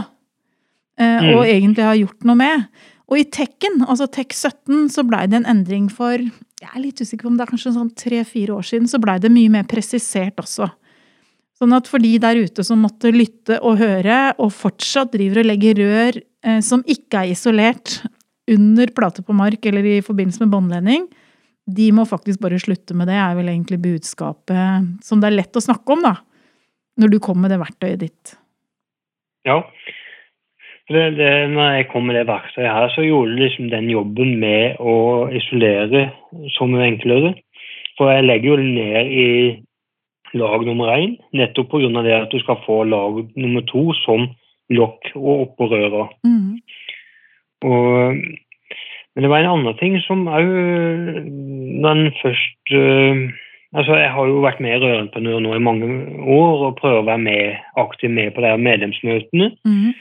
eh, 0.95 1.33
og 1.33 1.41
mm. 1.43 1.49
egentlig 1.49 1.87
har 1.89 1.99
gjort 1.99 2.29
noe 2.29 2.39
med. 2.39 2.69
Og 3.09 3.19
i 3.19 3.25
Tekken, 3.27 3.81
altså 3.89 4.07
Tek 4.07 4.31
17, 4.31 4.87
så 4.93 5.03
blei 5.03 5.25
det 5.27 5.41
en 5.41 5.49
endring 5.49 5.89
for 5.91 6.23
jeg 6.59 6.69
er 6.73 6.83
litt 6.83 6.99
usikker 6.99 7.25
på 7.25 7.31
om 7.31 7.37
det 7.39 7.45
er 7.45 7.53
kanskje 7.53 7.75
sånn 7.75 7.91
tre-fire 7.95 8.55
år 8.57 8.65
siden, 8.67 8.87
så 8.91 8.99
blei 9.01 9.15
det 9.23 9.31
mye 9.31 9.51
mer 9.53 9.67
presisert 9.69 10.41
også. 10.41 10.67
Sånn 11.59 11.75
at 11.75 11.87
for 11.91 12.03
de 12.03 12.13
der 12.23 12.39
ute 12.39 12.63
som 12.63 12.83
måtte 12.83 13.11
lytte 13.11 13.59
og 13.63 13.79
høre, 13.81 14.19
og 14.39 14.51
fortsatt 14.55 15.11
driver 15.15 15.41
og 15.41 15.49
legger 15.49 15.79
rør 15.79 16.19
eh, 16.19 16.59
som 16.63 16.83
ikke 16.87 17.23
er 17.23 17.33
isolert 17.33 17.99
under 18.49 18.91
plate 18.95 19.23
på 19.23 19.35
mark 19.35 19.65
eller 19.69 19.87
i 19.87 19.97
forbindelse 20.03 20.43
med 20.43 20.53
båndledning, 20.53 21.07
de 21.69 21.89
må 21.93 22.05
faktisk 22.09 22.41
bare 22.41 22.59
slutte 22.61 22.95
med 22.97 23.11
det, 23.11 23.17
er 23.19 23.35
vel 23.37 23.51
egentlig 23.51 23.79
budskapet 23.83 25.03
som 25.05 25.21
det 25.21 25.29
er 25.29 25.37
lett 25.37 25.59
å 25.59 25.63
snakke 25.63 25.93
om, 25.93 26.05
da. 26.07 26.15
Når 26.99 27.13
du 27.13 27.19
kommer 27.23 27.45
med 27.45 27.53
det 27.53 27.59
verktøyet 27.61 28.01
ditt. 28.01 28.31
Ja, 29.47 29.61
det, 30.89 31.05
det, 31.17 31.31
når 31.53 31.71
jeg 31.77 31.87
kom 31.91 32.07
med 32.09 32.17
det 32.17 32.27
verktøyet 32.29 32.71
her, 32.71 32.89
så 32.93 33.05
gjorde 33.05 33.35
det 33.35 33.43
liksom 33.43 33.69
den 33.69 33.89
jobben 33.91 34.35
med 34.41 34.79
å 34.81 35.27
isolere 35.35 36.09
så 36.55 36.67
mye 36.69 36.87
enklere. 36.89 37.33
For 37.97 38.11
jeg 38.11 38.25
legger 38.25 38.53
jo 38.53 38.57
ned 38.63 39.11
i 39.13 39.29
lag 40.39 40.65
nummer 40.65 40.93
én, 40.93 41.17
nettopp 41.33 41.71
pga. 41.71 42.03
det 42.05 42.15
at 42.15 42.31
du 42.31 42.39
skal 42.39 42.61
få 42.65 42.83
lag 42.83 43.23
nummer 43.35 43.61
to 43.69 43.89
som 44.05 44.29
lokk 44.69 45.11
og 45.15 45.45
oppå 45.47 45.69
røra. 45.71 46.07
Mm. 46.23 46.61
Og, 47.65 48.17
men 49.13 49.25
det 49.25 49.29
var 49.29 49.43
en 49.43 49.51
annen 49.53 49.77
ting 49.81 49.97
som 50.05 50.27
òg 50.29 50.49
den 50.49 51.85
en 51.85 52.11
først 52.21 52.73
uh, 52.73 53.29
Altså, 53.69 53.93
Jeg 53.95 54.09
har 54.09 54.25
jo 54.25 54.39
vært 54.41 54.61
med 54.65 54.71
i 54.73 54.79
Rørentreprenør 54.81 55.43
nå 55.45 55.51
i 55.53 55.61
mange 55.61 55.87
år 56.25 56.63
og 56.65 56.77
prøver 56.79 57.03
å 57.03 57.05
være 57.05 57.21
med, 57.21 57.59
aktiv 57.77 58.09
med 58.09 58.31
på 58.33 58.41
de 58.41 58.55
medlemsmøtene. 58.57 59.51
Mm. 59.61 59.91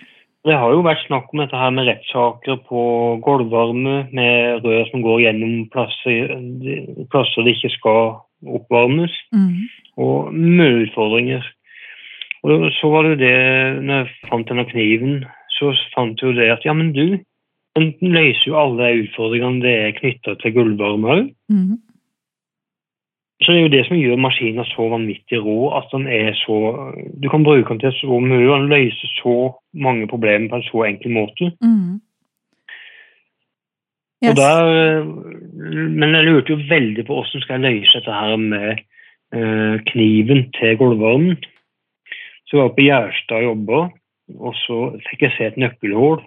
Det 0.48 0.56
har 0.56 0.72
jo 0.72 0.84
vært 0.86 1.04
snakk 1.04 1.32
om 1.32 1.42
dette 1.42 1.58
her 1.60 1.72
med 1.74 1.88
rettssaker 1.90 2.62
på 2.68 2.82
gulvvarme, 3.24 3.98
med 4.16 4.64
rør 4.64 4.88
som 4.88 5.04
går 5.04 5.26
gjennom 5.26 5.66
plasser, 5.74 6.32
plasser 7.12 7.44
det 7.44 7.56
ikke 7.56 7.74
skal 7.74 8.02
oppvarmes, 8.56 9.12
mm. 9.34 9.50
og 10.00 10.32
mye 10.32 10.84
utfordringer. 10.86 11.44
Og 12.46 12.68
så 12.78 12.90
var 12.92 13.04
det 13.04 13.10
jo 13.12 13.20
det, 13.24 13.34
når 13.84 14.00
jeg 14.00 14.30
fant 14.30 14.48
denne 14.48 14.64
kniven, 14.70 15.18
så 15.58 15.74
fant 15.94 16.22
jeg 16.22 16.30
jo 16.30 16.38
det 16.38 16.52
at 16.54 16.64
ja, 16.64 16.74
men 16.76 16.94
du, 16.96 17.18
den 17.76 17.92
løser 18.00 18.46
jo 18.46 18.58
alle 18.60 18.88
de 18.88 19.04
utfordringene 19.04 19.64
det 19.64 19.74
er 19.74 19.96
knytta 19.98 20.36
til 20.40 20.54
gulvvarme 20.56 21.14
òg. 21.16 21.30
Mm. 21.52 21.76
Så 23.42 23.52
det 23.52 23.58
er 23.58 23.66
jo 23.66 23.74
det 23.76 23.84
som 23.86 23.96
gjør 23.96 24.18
maskinen 24.18 24.66
så 24.66 24.88
vanvittig 24.90 25.38
rå, 25.44 25.70
at 25.78 25.86
den 25.92 26.08
er 26.10 26.32
så 26.34 26.56
Du 27.22 27.28
kan 27.30 27.44
bruke 27.46 27.68
den 27.68 27.80
til 27.80 27.92
så 28.00 28.18
mye, 28.20 28.50
og 28.50 28.60
den 28.60 28.72
løser 28.72 29.12
så 29.20 29.36
mange 29.72 30.08
problemer 30.10 30.48
på 30.50 30.56
en 30.56 30.66
så 30.66 30.84
enkel 30.88 31.14
måte. 31.14 31.52
Mm. 31.62 32.00
Yes. 34.24 34.34
Der, 34.34 35.04
men 36.00 36.14
jeg 36.14 36.24
lurte 36.26 36.52
jo 36.52 36.58
veldig 36.70 37.04
på 37.06 37.14
hvordan 37.14 37.42
skal 37.44 37.60
jeg 37.60 37.74
løse 37.76 38.00
dette 38.00 38.14
her 38.20 38.36
med 38.36 38.80
uh, 39.36 39.76
kniven 39.92 40.48
til 40.58 40.76
gulvvarmen. 40.80 41.36
Så 42.46 42.56
jeg 42.56 42.64
var 42.64 42.74
på 42.74 42.86
Gjerstad 42.88 43.36
og 43.36 43.44
jobba, 43.44 43.80
og 44.40 44.54
så 44.64 44.78
fikk 45.06 45.22
jeg 45.22 45.36
se 45.36 45.46
et 45.46 45.60
nøkkelhull. 45.62 46.18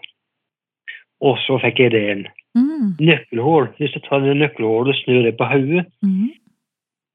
Og 1.22 1.38
så 1.44 1.60
fikk 1.62 1.80
jeg 1.82 1.92
ideen. 1.92 2.24
Mm. 2.56 2.96
Nøkkelhull. 3.00 3.68
Hvis 3.78 3.98
jeg 3.98 4.06
tar 4.08 4.24
det 4.24 4.38
nøkkelhullet 4.40 4.96
og 4.96 5.00
snur 5.04 5.26
det 5.28 5.36
på 5.38 5.50
hodet, 5.52 5.86
mm. 6.02 6.30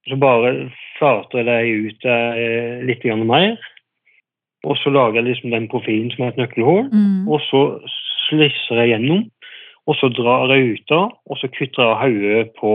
Så 0.06 0.18
bare 0.22 0.52
flater 0.98 1.42
jeg 1.42 1.46
det 1.48 1.86
ut 1.86 2.06
eh, 2.10 2.84
litt 2.86 3.06
mer. 3.26 3.56
Og 4.66 4.78
så 4.80 4.90
lager 4.90 5.20
jeg 5.20 5.28
liksom 5.30 5.54
den 5.54 5.68
profilen 5.70 6.10
som 6.14 6.25
er 6.25 6.34
et 6.34 6.40
nøkkelhull. 6.40 6.86
Mm. 6.90 7.26
Og 7.30 7.42
så 7.46 7.62
slisser 8.28 8.82
jeg 8.82 8.94
gjennom. 8.94 9.26
Og 9.86 9.94
så 10.00 10.10
drar 10.10 10.50
jeg 10.50 10.80
ut 10.80 10.92
av, 10.96 11.12
og 11.30 11.38
så 11.38 11.46
kutter 11.54 11.84
jeg 11.84 11.98
hodet 12.00 12.48
på 12.58 12.72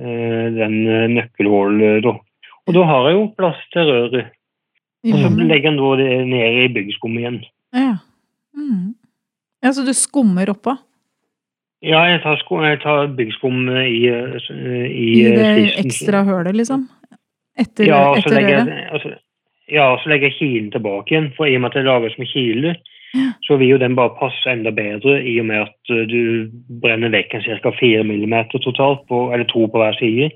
eh, 0.00 0.46
den 0.56 0.78
nøkkelhullet. 1.12 2.00
Da. 2.06 2.14
Og 2.64 2.76
da 2.76 2.86
har 2.88 3.08
jeg 3.10 3.18
jo 3.18 3.26
plass 3.36 3.60
til 3.74 3.90
røret. 3.90 4.32
Og 5.04 5.20
så 5.20 5.28
legger 5.44 5.74
jeg 5.76 5.98
det 6.00 6.12
ned 6.30 6.62
i 6.62 6.72
byggeskummet 6.72 7.20
igjen. 7.20 7.38
Ja. 7.76 7.96
Mm. 8.56 8.94
ja, 9.60 9.72
Så 9.72 9.84
du 9.84 9.92
skummer 9.92 10.48
oppå? 10.54 10.78
Ja, 11.84 12.00
jeg 12.08 12.22
tar, 12.24 12.38
sko, 12.40 12.62
jeg 12.64 12.80
tar 12.80 13.10
byggskum 13.18 13.68
i, 13.76 14.08
i, 14.08 15.08
I 15.20 15.24
det 15.36 15.48
ekstra 15.82 16.22
hølet, 16.24 16.56
liksom? 16.56 16.86
Etter, 17.60 17.86
ja, 17.86 18.00
etter 18.16 18.40
røret? 18.40 18.70
Altså, 18.94 19.12
ja, 19.70 19.86
så 20.00 20.10
legger 20.10 20.30
jeg 20.30 20.38
kilen 20.38 20.70
tilbake 20.72 21.12
igjen. 21.12 21.30
For 21.36 21.48
i 21.48 21.56
og 21.58 21.64
med 21.64 21.72
at 21.72 21.78
det 21.78 21.86
lages 21.86 22.16
som 22.16 22.28
kile, 22.28 22.74
ja. 23.14 23.26
så 23.46 23.58
vil 23.60 23.74
jo 23.74 23.80
den 23.82 23.96
bare 23.98 24.14
passe 24.18 24.50
enda 24.50 24.72
bedre 24.74 25.18
i 25.22 25.36
og 25.42 25.48
med 25.50 25.66
at 25.66 25.92
du 26.10 26.48
brenner 26.82 27.12
vekk 27.14 27.36
en 27.38 27.44
ca. 27.46 27.74
4 27.80 28.02
mm 28.08 28.34
totalt, 28.56 29.04
på, 29.10 29.28
eller 29.34 29.46
to 29.50 29.66
på 29.68 29.82
hver 29.82 30.00
side. 30.00 30.32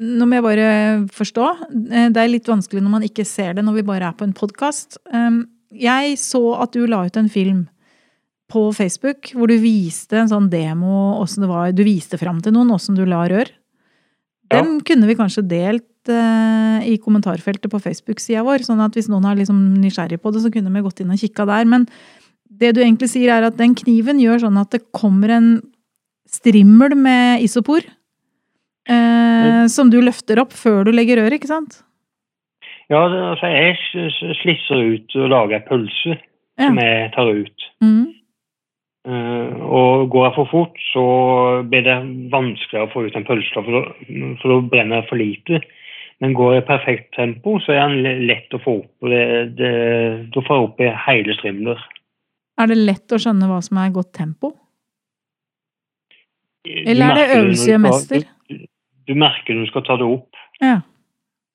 Nå 0.00 0.26
må 0.26 0.38
jeg 0.38 0.46
bare 0.46 0.68
forstå. 1.12 1.46
Eh, 1.92 2.08
det 2.12 2.22
er 2.22 2.32
litt 2.32 2.48
vanskelig 2.48 2.80
når 2.80 2.94
man 2.94 3.04
ikke 3.04 3.26
ser 3.28 3.58
det 3.58 3.66
når 3.66 3.82
vi 3.82 3.88
bare 3.90 4.08
er 4.08 4.16
på 4.16 4.24
en 4.24 4.36
podkast. 4.36 4.96
Um, 5.12 5.44
jeg 5.70 6.16
så 6.18 6.40
at 6.64 6.72
du 6.74 6.86
la 6.88 7.04
ut 7.06 7.20
en 7.20 7.28
film 7.30 7.66
på 8.50 8.66
Facebook 8.76 9.32
hvor 9.36 9.50
du 9.50 9.56
viste 9.62 10.18
en 10.20 10.30
sånn 10.30 10.50
demo, 10.52 11.20
åssen 11.22 11.44
det 11.44 11.50
var 11.50 11.72
Du 11.76 11.84
viste 11.86 12.18
fram 12.20 12.40
til 12.42 12.54
noen 12.56 12.72
åssen 12.74 12.98
du 12.98 13.04
la 13.08 13.22
rør. 13.30 13.50
Den 14.50 14.76
ja. 14.76 14.84
kunne 14.86 15.08
vi 15.08 15.18
kanskje 15.18 15.46
delt 15.46 16.10
eh, 16.10 16.88
i 16.90 16.96
kommentarfeltet 17.02 17.70
på 17.70 17.82
Facebook-sida 17.82 18.42
vår, 18.46 18.66
sånn 18.66 18.82
at 18.82 18.96
hvis 18.98 19.10
noen 19.10 19.28
er 19.30 19.38
liksom 19.38 19.60
nysgjerrig 19.78 20.18
på 20.22 20.32
det, 20.34 20.42
så 20.42 20.50
kunne 20.52 20.72
vi 20.74 20.82
gått 20.84 21.02
inn 21.02 21.12
og 21.14 21.22
kikka 21.22 21.46
der. 21.50 21.68
Men 21.70 21.86
det 22.60 22.74
du 22.74 22.82
egentlig 22.82 23.12
sier, 23.12 23.30
er 23.30 23.46
at 23.46 23.58
den 23.60 23.76
kniven 23.78 24.18
gjør 24.22 24.42
sånn 24.46 24.58
at 24.60 24.74
det 24.74 24.82
kommer 24.96 25.32
en 25.36 25.52
strimmel 26.30 26.96
med 26.98 27.46
isopor. 27.46 27.86
Uh, 28.90 29.68
som 29.70 29.90
du 29.92 30.00
løfter 30.02 30.40
opp 30.42 30.54
før 30.56 30.88
du 30.88 30.90
legger 30.94 31.20
røret, 31.20 31.36
ikke 31.38 31.50
sant? 31.50 31.82
Ja, 32.90 33.04
altså 33.06 33.46
jeg 33.52 33.76
slisser 34.40 34.80
ut 34.96 35.14
og 35.20 35.28
lager 35.30 35.60
ei 35.60 35.66
pølse 35.68 36.16
ja. 36.16 36.64
som 36.64 36.80
jeg 36.80 37.10
tar 37.14 37.30
ut. 37.30 37.66
Mm. 37.84 38.08
Uh, 39.08 39.56
og 39.64 40.10
går 40.12 40.26
jeg 40.26 40.36
for 40.36 40.48
fort, 40.50 40.80
så 40.92 41.04
blir 41.70 41.86
det 41.86 41.96
vanskeligere 42.32 42.88
å 42.88 42.92
få 42.92 43.06
ut 43.06 43.14
en 43.16 43.24
pølse, 43.24 43.62
for, 43.64 43.92
for 44.42 44.52
da 44.52 44.58
brenner 44.72 45.00
jeg 45.00 45.08
for 45.08 45.20
lite. 45.20 45.60
Men 46.20 46.34
går 46.36 46.52
jeg 46.52 46.62
i 46.62 46.68
perfekt 46.68 47.14
tempo, 47.16 47.56
så 47.64 47.72
er 47.72 47.94
den 47.94 48.26
lett 48.28 48.52
å 48.52 48.60
få 48.60 48.76
opp. 48.82 48.92
og 49.00 49.12
det, 49.12 49.22
det, 49.56 49.70
Da 50.34 50.42
får 50.44 50.58
jeg 50.58 50.66
opp 50.66 50.82
i 50.84 50.90
hele 51.06 51.36
strimler. 51.38 51.86
Er 52.60 52.68
det 52.68 52.76
lett 52.76 53.14
å 53.16 53.20
skjønne 53.22 53.48
hva 53.48 53.62
som 53.64 53.80
er 53.80 53.94
godt 53.94 54.12
tempo? 54.18 54.52
Eller 56.68 57.06
er 57.06 57.16
det 57.16 57.38
øvelse 57.38 57.78
og 57.78 57.82
mester? 57.86 58.26
Du, 58.50 58.58
du, 59.08 59.14
merker 59.16 59.56
når 59.56 59.64
du 59.64 59.70
skal 59.72 59.86
ta 59.86 59.96
det 59.96 60.08
opp. 60.12 60.42
Ja. 60.60 60.82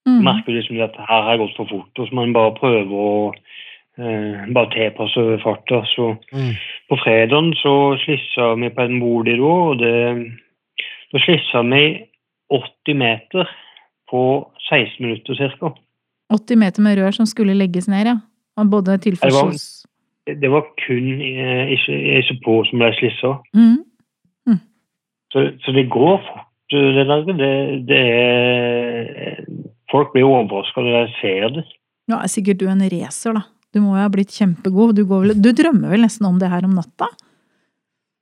Mm. 0.09 0.17
Du 0.17 0.25
merker 0.25 0.57
liksom 0.57 0.81
at 0.81 0.97
her 0.97 1.21
har 1.27 1.35
jeg 1.35 1.43
gått 1.43 1.59
for 1.59 1.69
fort. 1.69 1.91
Og 1.99 2.09
så 2.09 2.15
må 2.15 2.25
man 2.25 2.33
bare 2.33 2.57
prøve 2.57 3.05
å 3.05 3.13
eh, 3.97 4.45
bare 4.53 4.71
tilpasse 4.73 5.23
farta. 5.43 5.83
Så 5.95 6.15
mm. 6.33 6.51
på 6.89 6.97
fredagen 7.03 7.53
så 7.61 7.75
slissa 8.03 8.53
vi 8.61 8.69
på 8.69 8.85
en 8.85 8.99
bolig 8.99 9.37
da, 9.39 9.53
og 9.69 9.79
det, 9.81 9.95
da 11.13 11.23
slissa 11.23 11.63
vi 11.71 11.85
80 12.53 12.99
meter 13.01 13.49
på 14.11 14.21
16 14.69 15.05
minutter 15.05 15.57
ca. 15.59 15.73
80 16.33 16.57
meter 16.57 16.81
med 16.81 16.97
rør 16.97 17.11
som 17.11 17.27
skulle 17.29 17.57
legges 17.57 17.87
ned, 17.87 18.07
ja? 18.07 18.17
Av 18.57 18.69
både 18.71 18.97
tilførsels... 19.03 19.85
Det 20.25 20.33
var, 20.33 20.39
det 20.41 20.51
var 20.53 20.69
kun 20.81 21.09
eh, 21.21 21.73
isopor 22.19 22.65
som 22.69 22.81
ble 22.81 22.91
slissa. 22.97 23.33
Mm. 23.57 23.81
Mm. 24.49 24.61
Så, 25.33 25.47
så, 25.61 25.73
det 25.75 25.89
går 25.93 26.21
fort, 26.25 26.47
det 26.71 27.05
der. 27.09 27.25
Det, 27.29 27.51
det 27.89 27.99
er, 28.13 29.43
folk 29.91 30.13
blir 30.13 30.25
overraska 30.25 30.81
når 30.81 30.95
de 30.95 31.19
ser 31.19 31.49
det. 31.59 31.65
Ja, 32.09 32.21
er 32.21 32.31
sikkert 32.31 32.61
du 32.61 32.67
en 32.69 32.85
racer, 32.89 33.35
da. 33.37 33.45
Du 33.75 33.81
må 33.83 33.97
jo 33.97 34.05
ha 34.05 34.11
blitt 34.11 34.31
kjempegod. 34.31 34.95
Du, 34.95 35.03
vel, 35.09 35.35
du, 35.35 35.51
drømmer 35.51 35.91
vel 35.91 36.05
nesten 36.05 36.27
om 36.29 36.39
det 36.39 36.47
her 36.51 36.63
om 36.63 36.77
natta? 36.77 37.09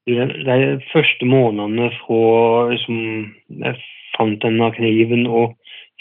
De 0.09 0.63
første 0.89 1.27
månedene 1.29 1.91
fra 2.01 2.23
liksom, 2.71 2.97
jeg 3.61 3.77
fant 4.17 4.41
denne 4.41 4.71
kniven 4.73 5.27
og 5.29 5.53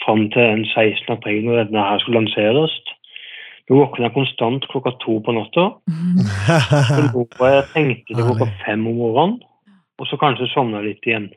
fram 0.03 0.25
til 0.33 0.41
den 0.41 0.65
16. 0.73 1.05
april 1.13 1.45
når 1.45 1.69
denne 1.69 1.85
her 1.85 2.01
skulle 2.01 2.23
lanseres, 2.23 2.73
Nå 3.71 3.77
våkna 3.79 4.09
jeg 4.09 4.11
konstant 4.17 4.65
klokka 4.67 4.91
to 4.99 5.13
på 5.23 5.33
natta. 5.37 5.69
Så 7.37 7.47
jeg 7.47 7.61
tenkte 7.71 8.17
det 8.17 8.25
klokka 8.25 8.49
fem 8.65 8.81
om 8.89 8.97
morgenen, 8.99 9.37
og 10.01 10.09
så 10.09 10.19
kanskje 10.19 10.49
sovna 10.51 10.81
jeg 10.81 10.89
litt 10.89 11.07
igjen. 11.07 11.29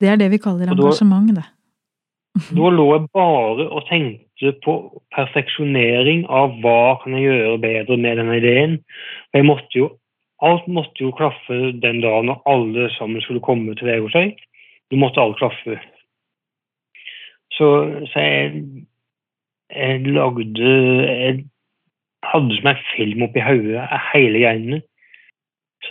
Det 0.00 0.08
er 0.08 0.16
det 0.16 0.30
vi 0.32 0.38
kaller 0.40 0.72
engasjement, 0.72 1.28
det. 1.36 1.44
Da 2.32 2.68
lå 2.72 2.84
jeg 2.94 3.08
bare 3.12 3.66
og 3.68 3.84
tenkte 3.90 4.54
på 4.64 4.74
perfeksjonering 5.12 6.24
av 6.32 6.54
hva 6.64 6.96
kan 7.02 7.16
jeg 7.18 7.26
gjøre 7.28 7.58
bedre 7.60 7.98
med 8.00 8.20
denne 8.20 8.38
ideen. 8.40 8.78
Jeg 9.36 9.44
måtte 9.44 9.76
jo, 9.76 9.90
alt 10.40 10.64
måtte 10.66 11.04
jo 11.04 11.12
klaffe 11.16 11.58
den 11.82 12.00
dagen 12.00 12.30
når 12.30 12.40
alle 12.48 12.88
sammen 12.96 13.20
skulle 13.24 13.44
komme 13.44 13.76
til 13.76 13.90
Vegårshei. 13.90 14.30
Nå 14.90 15.00
måtte 15.02 15.20
alt 15.20 15.36
klaffe. 15.42 15.76
Så, 17.52 17.68
så 18.08 18.24
jeg, 18.24 18.64
jeg, 19.68 20.00
lagde 20.08 20.72
Jeg 21.04 21.44
hadde 22.24 22.56
som 22.56 22.70
en 22.72 22.82
film 22.94 23.26
oppi 23.28 23.44
hodet 23.44 23.84
hele 24.14 24.40
greiene. 24.40 24.80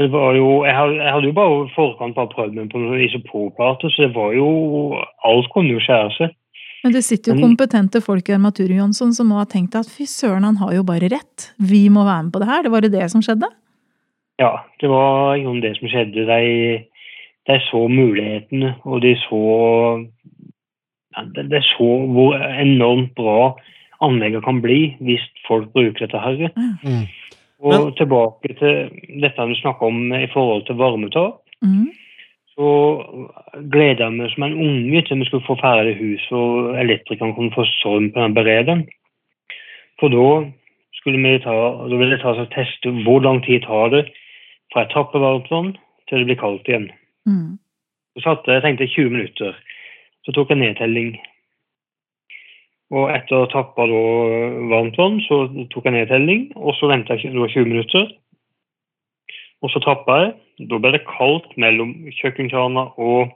Så 0.01 0.07
det 0.07 0.15
var 0.17 0.33
jo, 0.33 0.45
jeg 0.65 0.73
hadde, 0.73 1.27
jo 1.27 1.33
bare 1.37 1.57
forkant 1.75 2.15
bare 2.17 2.29
prøvd 2.31 2.55
meg 2.57 2.71
på 2.71 2.79
noen 2.81 3.03
isoporplater, 3.05 3.91
så 3.93 4.07
det 4.07 4.15
var 4.15 4.31
jo 4.33 4.47
Alt 5.29 5.49
kunne 5.53 5.75
jo 5.75 5.83
skjære 5.85 6.15
seg. 6.15 6.31
Men 6.81 6.95
det 6.95 7.03
sitter 7.05 7.35
jo 7.35 7.43
kompetente 7.43 8.01
folk 8.01 8.25
i 8.25 8.33
Armatur 8.33 8.71
Jonsson 8.73 9.11
som 9.13 9.29
må 9.29 9.37
ha 9.37 9.45
tenkt 9.45 9.77
at 9.77 9.85
fy 9.85 10.07
søren, 10.09 10.47
han 10.47 10.57
har 10.57 10.73
jo 10.73 10.87
bare 10.87 11.11
rett. 11.13 11.51
Vi 11.61 11.83
må 11.93 12.01
være 12.07 12.23
med 12.23 12.33
på 12.33 12.41
det 12.41 12.49
her. 12.49 12.65
Det 12.65 12.73
var 12.73 12.81
det 12.81 12.91
det 12.95 13.11
som 13.13 13.21
skjedde? 13.21 13.51
Ja, 14.41 14.49
det 14.81 14.89
var 14.89 15.37
jo 15.37 15.53
det 15.61 15.75
som 15.77 15.93
skjedde. 15.93 16.25
De, 16.25 16.41
de 17.51 17.61
så 17.69 17.85
mulighetene, 17.85 18.73
og 18.81 19.05
de 19.05 19.13
så 19.27 19.43
De 21.37 21.61
så 21.75 21.93
hvor 22.09 22.41
enormt 22.41 23.13
bra 23.13 23.53
anlegget 24.01 24.41
kan 24.49 24.65
bli 24.65 24.95
hvis 25.05 25.29
folk 25.45 25.69
bruker 25.77 26.07
dette 26.07 26.25
her. 26.25 26.49
Mm. 26.57 27.05
Og 27.61 27.73
Men, 27.73 27.91
tilbake 27.93 28.53
til 28.57 28.87
dette 29.21 29.47
vi 29.47 29.57
snakka 29.59 29.85
om 29.85 30.13
i 30.17 30.29
forhold 30.33 30.65
til 30.65 30.79
varmetap. 30.79 31.41
Mm. 31.61 31.91
Så 32.55 32.69
gleda 33.73 34.07
jeg 34.07 34.15
meg 34.17 34.31
som 34.33 34.47
en 34.47 34.57
unge 34.65 35.01
til 35.05 35.21
vi 35.21 35.27
skulle 35.29 35.45
få 35.45 35.55
ferdig 35.61 35.93
huset 35.99 36.33
og 36.37 36.79
elektrikeren 36.81 37.35
kunne 37.37 37.53
få 37.53 37.65
strøm 37.69 38.09
på 38.11 38.23
den 38.23 38.33
berederen. 38.33 38.83
For 40.01 40.09
da 40.09 40.49
skulle 40.97 41.21
vi 41.21 41.37
ta, 41.43 41.55
da 41.89 41.95
ville 41.95 42.17
jeg 42.17 42.23
ta 42.23 42.33
og 42.33 42.51
teste 42.55 42.93
hvor 43.05 43.21
lang 43.21 43.43
tid 43.45 43.61
tar 43.67 43.93
det 43.93 44.07
fra 44.73 44.85
jeg 44.85 44.93
tapper 44.93 45.21
varmt 45.21 45.51
vann 45.51 45.73
til 46.09 46.21
det 46.21 46.27
blir 46.29 46.39
kaldt 46.39 46.69
igjen. 46.69 46.89
Mm. 47.29 47.59
Så 48.15 48.25
satte 48.25 48.55
jeg 48.55 48.63
tenkte 48.65 48.89
20 48.89 49.13
minutter. 49.13 49.55
Så 50.25 50.33
tok 50.35 50.49
jeg 50.49 50.61
nedtelling 50.61 51.15
og 52.91 53.11
etter 53.13 53.37
å 53.37 53.43
ha 53.45 53.49
tappa 53.51 53.85
varmt 53.87 54.97
vann, 54.99 55.21
så 55.23 55.45
tok 55.71 55.87
jeg 55.87 55.95
nedtelling, 55.95 56.49
og 56.59 56.75
så 56.75 56.89
venta 56.91 57.15
jeg 57.15 57.31
20 57.31 57.69
minutter. 57.69 58.09
Og 59.61 59.71
så 59.71 59.79
tappa 59.85 60.17
jeg. 60.23 60.33
Da 60.69 60.79
ble 60.81 60.91
det 60.93 61.05
kaldt 61.07 61.47
mellom 61.61 61.93
kjøkkenkrana 62.17 62.89
og 63.01 63.31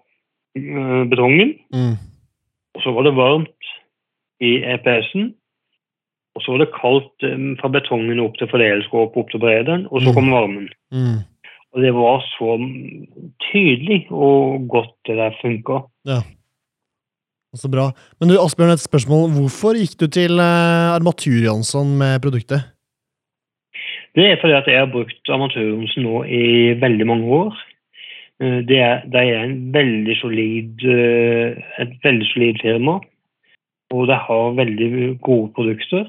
øh, 0.57 1.03
betongen. 1.09 1.55
Mm. 1.73 1.95
Og 2.75 2.83
så 2.83 2.93
var 2.97 3.07
det 3.07 3.15
varmt 3.15 3.71
i 4.43 4.57
EPS-en. 4.75 5.31
Og 6.35 6.43
så 6.43 6.51
var 6.51 6.65
det 6.65 6.75
kaldt 6.75 7.27
øh, 7.29 7.47
fra 7.61 7.71
betongen 7.71 8.19
opp 8.25 8.35
til 8.41 8.51
fordelingsskåpet 8.51 9.21
opp 9.21 9.31
til 9.31 9.43
brederen, 9.45 9.87
og 9.87 10.03
så 10.03 10.11
mm. 10.11 10.17
kom 10.17 10.31
varmen. 10.35 10.67
Mm. 10.91 11.23
Og 11.75 11.83
det 11.83 11.91
var 11.95 12.23
så 12.35 12.55
tydelig 13.47 14.05
og 14.11 14.67
godt 14.71 14.95
det 15.07 15.17
der 15.19 15.39
funka. 15.41 15.85
Ja. 16.07 16.19
Så 17.55 17.71
bra. 17.71 17.89
Men 18.19 18.29
du, 18.29 18.35
Asbjørn, 18.39 18.73
et 18.75 18.83
spørsmål. 18.83 19.29
Hvorfor 19.37 19.77
gikk 19.79 19.95
du 20.01 20.07
til 20.11 20.39
uh, 20.39 20.95
Armatur 20.97 21.37
Jansson 21.39 21.95
med 22.01 22.19
produktet? 22.23 22.67
Det 24.15 24.25
er 24.27 24.37
fordi 24.41 24.55
at 24.57 24.67
jeg 24.67 24.79
har 24.79 24.91
brukt 24.91 25.31
Armatur 25.31 25.63
Jansson 25.63 26.03
nå 26.03 26.23
i 26.27 26.43
veldig 26.81 27.07
mange 27.07 27.25
år. 27.39 27.55
Uh, 28.43 28.59
det 28.67 28.79
er, 28.83 29.07
det 29.07 29.23
er 29.23 29.55
veldig 29.79 30.17
solid, 30.19 30.83
uh, 30.83 31.79
et 31.83 31.95
veldig 32.03 32.29
solid 32.33 32.61
firma. 32.61 32.99
Og 33.95 34.07
det 34.11 34.19
har 34.27 34.57
veldig 34.59 34.91
gode 35.23 35.51
produkter. 35.55 36.07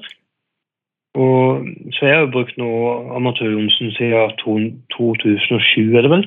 Og, 1.17 1.67
så 1.95 2.05
jeg 2.05 2.17
har 2.17 2.31
brukt 2.33 2.57
nå 2.61 2.69
Amatør 3.15 3.53
Johnsen 3.55 3.91
siden 3.95 4.81
2007, 4.93 5.95
er 5.95 6.03
det 6.05 6.11
vel. 6.11 6.25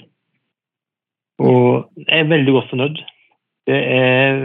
Og 1.41 1.91
jeg 2.09 2.21
er 2.25 2.33
veldig 2.33 2.53
godt 2.57 2.71
fornøyd. 2.73 3.03
Det 3.71 3.81
er 3.95 4.39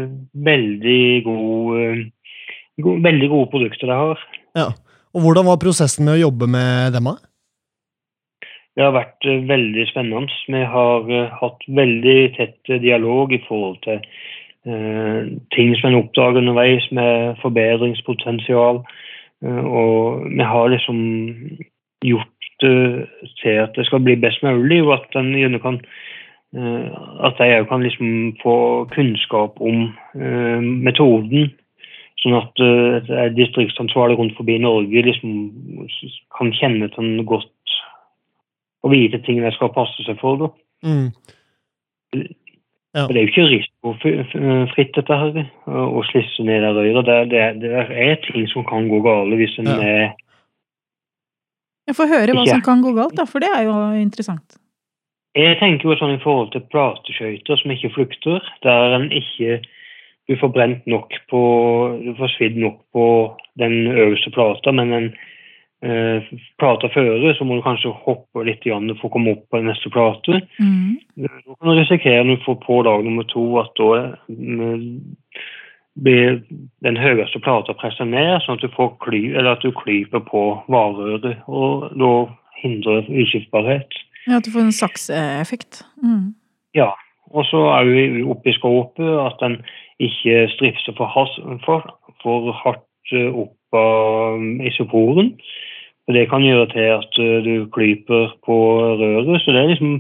veldig 0.46 1.06
gode, 1.26 1.86
eh, 1.86 2.34
gode, 2.82 3.04
veldig 3.06 3.30
gode 3.32 3.52
produkter 3.54 3.90
de 3.90 4.02
har. 4.02 4.26
Ja. 4.58 4.68
Og 5.16 5.24
Hvordan 5.24 5.48
var 5.48 5.62
prosessen 5.62 6.06
med 6.06 6.18
å 6.18 6.26
jobbe 6.28 6.48
med 6.52 6.94
dem? 6.94 7.08
Det 8.76 8.84
har 8.84 8.94
vært 8.94 9.26
eh, 9.26 9.46
veldig 9.50 9.88
spennende. 9.90 10.42
Vi 10.52 10.64
har 10.76 11.10
uh, 11.10 11.38
hatt 11.40 11.64
veldig 11.80 12.20
tett 12.38 12.74
dialog 12.84 13.34
i 13.34 13.42
forhold 13.48 13.82
til 13.88 14.04
ting 15.54 15.76
som 15.78 15.92
en 15.92 16.00
oppdager 16.00 16.40
underveis 16.40 16.88
med 16.98 17.36
forbedringspotensial. 17.38 18.80
Og 19.46 20.24
vi 20.26 20.48
har 20.50 20.72
liksom 20.74 21.04
gjort 22.02 22.58
til 22.64 23.60
at 23.62 23.78
det 23.78 23.86
skal 23.86 24.02
bli 24.02 24.16
best 24.18 24.42
mulig, 24.42 24.80
og 24.82 24.96
at 24.96 25.20
en 25.22 25.60
kan 25.62 25.78
Eh, 25.78 25.92
at 26.56 27.40
jeg 27.40 27.62
òg 27.62 27.68
kan 27.68 27.84
liksom 27.84 28.10
få 28.40 28.56
kunnskap 28.94 29.60
om 29.60 29.90
uh, 30.16 30.60
metoden. 30.62 31.50
Sånn 32.24 32.38
at 32.40 32.64
uh, 32.64 33.28
distriktsansvarlig 33.36 34.18
rundt 34.20 34.38
forbi 34.38 34.56
Norge 34.64 35.04
liksom 35.10 35.36
kan 36.38 36.54
kjenne 36.56 36.88
til 36.94 37.04
den 37.04 37.28
godt 37.28 37.52
og 38.86 38.94
vite 38.94 39.20
ting 39.26 39.42
de 39.42 39.52
skal 39.56 39.74
passe 39.74 40.06
seg 40.06 40.20
for. 40.22 40.52
Mm. 40.86 41.10
Ja. 42.96 43.08
Det 43.10 43.18
er 43.18 43.26
jo 43.26 43.32
ikke 43.32 43.48
risikofritt, 43.50 44.92
dette 44.96 45.16
her, 45.20 45.40
å 45.68 46.04
slisse 46.08 46.46
ned 46.48 46.62
der 46.64 46.78
røyra. 46.78 47.02
Det, 47.04 47.16
det, 47.34 47.48
det, 47.64 47.72
er 47.92 48.22
ting 48.24 48.46
som 48.54 48.64
kan 48.70 48.88
gå 48.88 49.02
galt 49.04 49.36
hvis 49.36 49.58
en 49.60 49.72
ja. 49.74 49.80
er 49.82 50.06
Jeg 51.90 51.98
får 51.98 52.14
høre 52.14 52.38
hva 52.38 52.46
ikke. 52.46 52.54
som 52.54 52.64
kan 52.70 52.86
gå 52.86 52.94
galt, 52.96 53.18
da, 53.18 53.26
for 53.30 53.44
det 53.44 53.50
er 53.52 53.66
jo 53.68 53.76
interessant. 54.00 54.62
Jeg 55.36 55.58
tenker 55.60 55.90
jo 55.90 55.98
sånn 56.00 56.16
i 56.16 56.22
forhold 56.24 56.54
til 56.54 56.64
plateskøyter 56.72 57.60
som 57.60 57.74
ikke 57.74 57.92
flukter, 57.96 58.46
der 58.64 58.96
en 58.96 59.10
ikke 59.12 59.60
du 60.26 60.34
får 60.40 60.50
brent 60.56 60.88
nok 60.90 61.14
på 61.30 61.42
Du 62.02 62.14
får 62.18 62.32
svidd 62.34 62.58
nok 62.58 62.80
på 62.96 63.08
den 63.62 63.88
øverste 63.92 64.32
plata, 64.34 64.72
men 64.72 64.94
en 64.94 65.10
eh, 65.86 66.32
plata 66.60 66.90
fører, 66.94 67.36
så 67.38 67.46
må 67.46 67.60
du 67.60 67.66
kanskje 67.66 67.94
hoppe 68.06 68.44
litt 68.48 68.66
igjen 68.66 68.90
for 68.98 69.10
å 69.10 69.14
komme 69.14 69.36
opp 69.36 69.46
på 69.52 69.62
den 69.62 69.70
neste 69.70 69.92
plate. 69.94 70.42
Mm. 70.58 70.98
Da 71.28 71.30
kan 71.54 71.70
du 71.70 71.76
risikere 71.78 72.24
når 72.26 72.40
du 72.40 72.48
får 72.48 72.58
på 72.66 72.82
dag 72.88 73.06
nummer 73.06 73.28
to, 73.32 73.46
at 73.62 73.72
da 73.80 73.92
eh, 74.02 75.46
blir 75.96 76.42
den 76.84 77.00
høyeste 77.00 77.40
plata 77.44 77.76
presset 77.78 78.10
ned, 78.12 78.42
sånn 78.44 78.58
at 78.58 78.66
du, 78.66 78.72
får 78.76 78.98
kly, 79.06 79.22
eller 79.36 79.54
at 79.56 79.64
du 79.64 79.72
klyper 79.76 80.26
på 80.28 80.48
varerøret, 80.72 81.46
og 81.48 81.88
da 81.96 82.12
hindrer 82.60 83.08
utskiftbarhet. 83.08 84.02
Ja, 84.28 84.38
At 84.38 84.46
du 84.46 84.52
får 84.52 84.66
en 84.66 84.72
sakseeffekt. 84.76 85.84
Mm. 86.04 86.36
Ja. 86.76 86.92
Og 87.36 87.46
så 87.46 87.58
er 87.74 87.84
vi 87.90 88.24
oppe 88.24 88.50
i 88.50 88.56
skåpet 88.56 89.12
at 89.20 89.40
den 89.42 89.58
ikke 90.00 90.48
stripser 90.54 90.94
for, 90.98 91.10
for, 91.66 91.88
for 92.22 92.52
hardt 92.64 93.14
eh, 93.14 93.32
opp 93.34 93.76
av 93.76 94.42
isoporen. 94.70 95.34
Og 96.08 96.14
Det 96.14 96.30
kan 96.30 96.46
gjøre 96.46 96.68
til 96.74 96.92
at 97.00 97.20
eh, 97.20 97.42
du 97.48 97.66
klyper 97.74 98.36
på 98.46 98.58
røret. 99.02 99.42
Så 99.42 99.52
det 99.52 99.62
er 99.62 99.74
liksom 99.74 99.98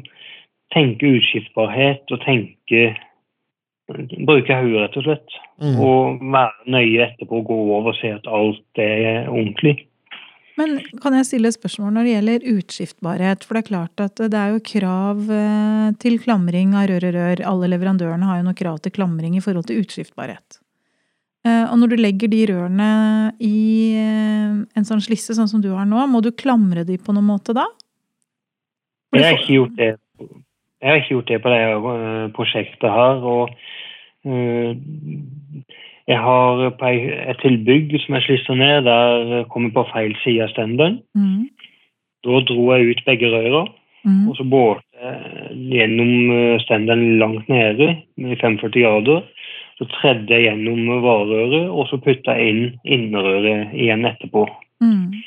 tenke 0.73 1.17
utskiftbarhet 1.17 2.11
og 2.11 2.23
tenke 2.25 2.95
Bruke 4.25 4.55
hodet, 4.57 4.79
rett 4.81 4.95
og 4.97 5.03
slett. 5.05 5.33
Mm. 5.61 5.75
Og 5.77 6.21
være 6.33 6.71
nøye 6.73 7.03
etterpå 7.05 7.37
og 7.37 7.49
gå 7.51 7.57
over 7.67 7.91
og 7.91 7.97
se 7.99 8.09
at 8.15 8.25
alt 8.25 8.79
er 8.81 9.27
ordentlig. 9.29 9.75
Men 10.59 10.77
kan 11.03 11.15
jeg 11.17 11.27
stille 11.27 11.49
et 11.51 11.57
spørsmål 11.57 11.91
når 11.97 12.05
det 12.05 12.11
gjelder 12.13 12.45
utskiftbarhet? 12.53 13.43
For 13.43 13.57
det 13.57 13.63
er 13.63 13.69
klart 13.69 14.03
at 14.03 14.21
det 14.31 14.39
er 14.39 14.53
jo 14.53 14.61
krav 14.63 15.31
eh, 15.35 15.87
til 15.99 16.15
klamring 16.23 16.75
av 16.79 16.87
rør 16.91 17.09
og 17.09 17.17
rør. 17.17 17.41
Alle 17.51 17.71
leverandørene 17.73 18.29
har 18.29 18.39
jo 18.39 18.45
noe 18.47 18.57
krav 18.57 18.79
til 18.83 18.93
klamring 18.95 19.35
i 19.35 19.43
forhold 19.43 19.67
til 19.67 19.81
utskiftbarhet. 19.83 20.61
Eh, 21.45 21.65
og 21.67 21.75
når 21.81 21.91
du 21.91 21.97
legger 21.99 22.31
de 22.31 22.41
rørene 22.53 22.89
i 23.43 23.59
eh, 23.99 24.55
en 24.63 24.87
sånn 24.87 25.03
slisse 25.03 25.35
sånn 25.35 25.51
som 25.51 25.63
du 25.63 25.73
har 25.75 25.87
nå, 25.89 25.99
må 26.07 26.23
du 26.23 26.31
klamre 26.31 26.87
de 26.87 26.95
på 27.03 27.15
noen 27.15 27.27
måte 27.33 27.55
da? 27.57 27.67
Jeg 29.15 29.27
har 29.27 29.35
ikke 29.35 29.59
gjort 29.59 29.75
det. 29.79 29.91
Jeg 30.83 30.91
har 30.91 31.01
ikke 31.01 31.15
gjort 31.17 31.31
det 31.33 31.41
på 31.43 31.51
det 31.51 31.63
prosjektet 32.35 32.95
her. 32.95 33.27
og 33.27 33.51
Jeg 36.07 36.21
har 36.21 36.61
et 36.69 37.39
tilbygg 37.41 37.95
som 38.03 38.17
jeg 38.17 38.25
slister 38.27 38.57
ned, 38.59 38.85
der 38.85 39.45
kom 39.49 39.65
jeg 39.65 39.73
på 39.73 39.85
feil 39.89 40.13
side 40.21 40.45
av 40.45 40.53
stenderen. 40.53 40.99
Mm. 41.17 41.47
Da 42.25 42.41
dro 42.45 42.65
jeg 42.73 42.91
ut 42.91 43.05
begge 43.07 43.31
røra, 43.33 43.63
mm. 44.05 44.27
og 44.29 44.37
så 44.37 44.45
båret 44.49 44.83
jeg 45.01 45.57
gjennom 45.73 46.59
stenderen 46.61 47.17
langt 47.21 47.49
nede 47.49 47.95
i 48.17 48.37
45 48.37 48.69
grader. 48.77 49.25
Så 49.75 49.87
tredde 49.97 50.31
jeg 50.31 50.45
gjennom 50.45 51.01
varerøret, 51.03 51.69
og 51.69 51.89
så 51.89 51.97
putta 51.99 52.37
jeg 52.37 52.53
inn 52.53 52.67
innerøret 52.85 53.73
igjen 53.73 54.05
etterpå. 54.07 54.45
Mm. 54.85 55.17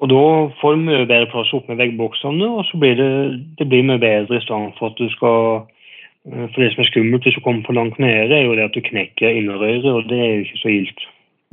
Og 0.00 0.08
da 0.08 0.24
får 0.60 0.74
du 0.74 0.84
mye 0.84 1.06
bedre 1.06 1.28
plass 1.30 1.52
opp 1.56 1.68
med 1.68 1.78
veggboksene, 1.80 2.46
og 2.48 2.64
så 2.68 2.80
blir 2.80 2.96
det, 2.98 3.12
det 3.60 3.68
blir 3.68 3.86
mye 3.86 4.00
bedre 4.00 4.40
i 4.40 4.44
stedet 4.44 4.74
for 4.78 4.90
at 4.90 5.00
du 5.00 5.08
skal 5.14 5.40
eh, 5.60 5.79
For 6.28 6.60
det 6.60 6.72
som 6.74 6.82
er 6.84 6.90
skummelt 6.90 7.24
hvis 7.24 7.38
du 7.38 7.42
kommer 7.44 7.64
for 7.64 7.76
langt 7.76 7.98
nede, 8.02 8.34
er 8.36 8.44
jo 8.44 8.56
det 8.58 8.68
at 8.68 8.76
du 8.76 8.84
knekker 8.84 9.38
innerøret, 9.40 9.86
og 9.88 10.08
det 10.10 10.18
er 10.20 10.32
jo 10.34 10.42
ikke 10.44 10.60
så 10.60 10.72
gildt. 10.74 11.04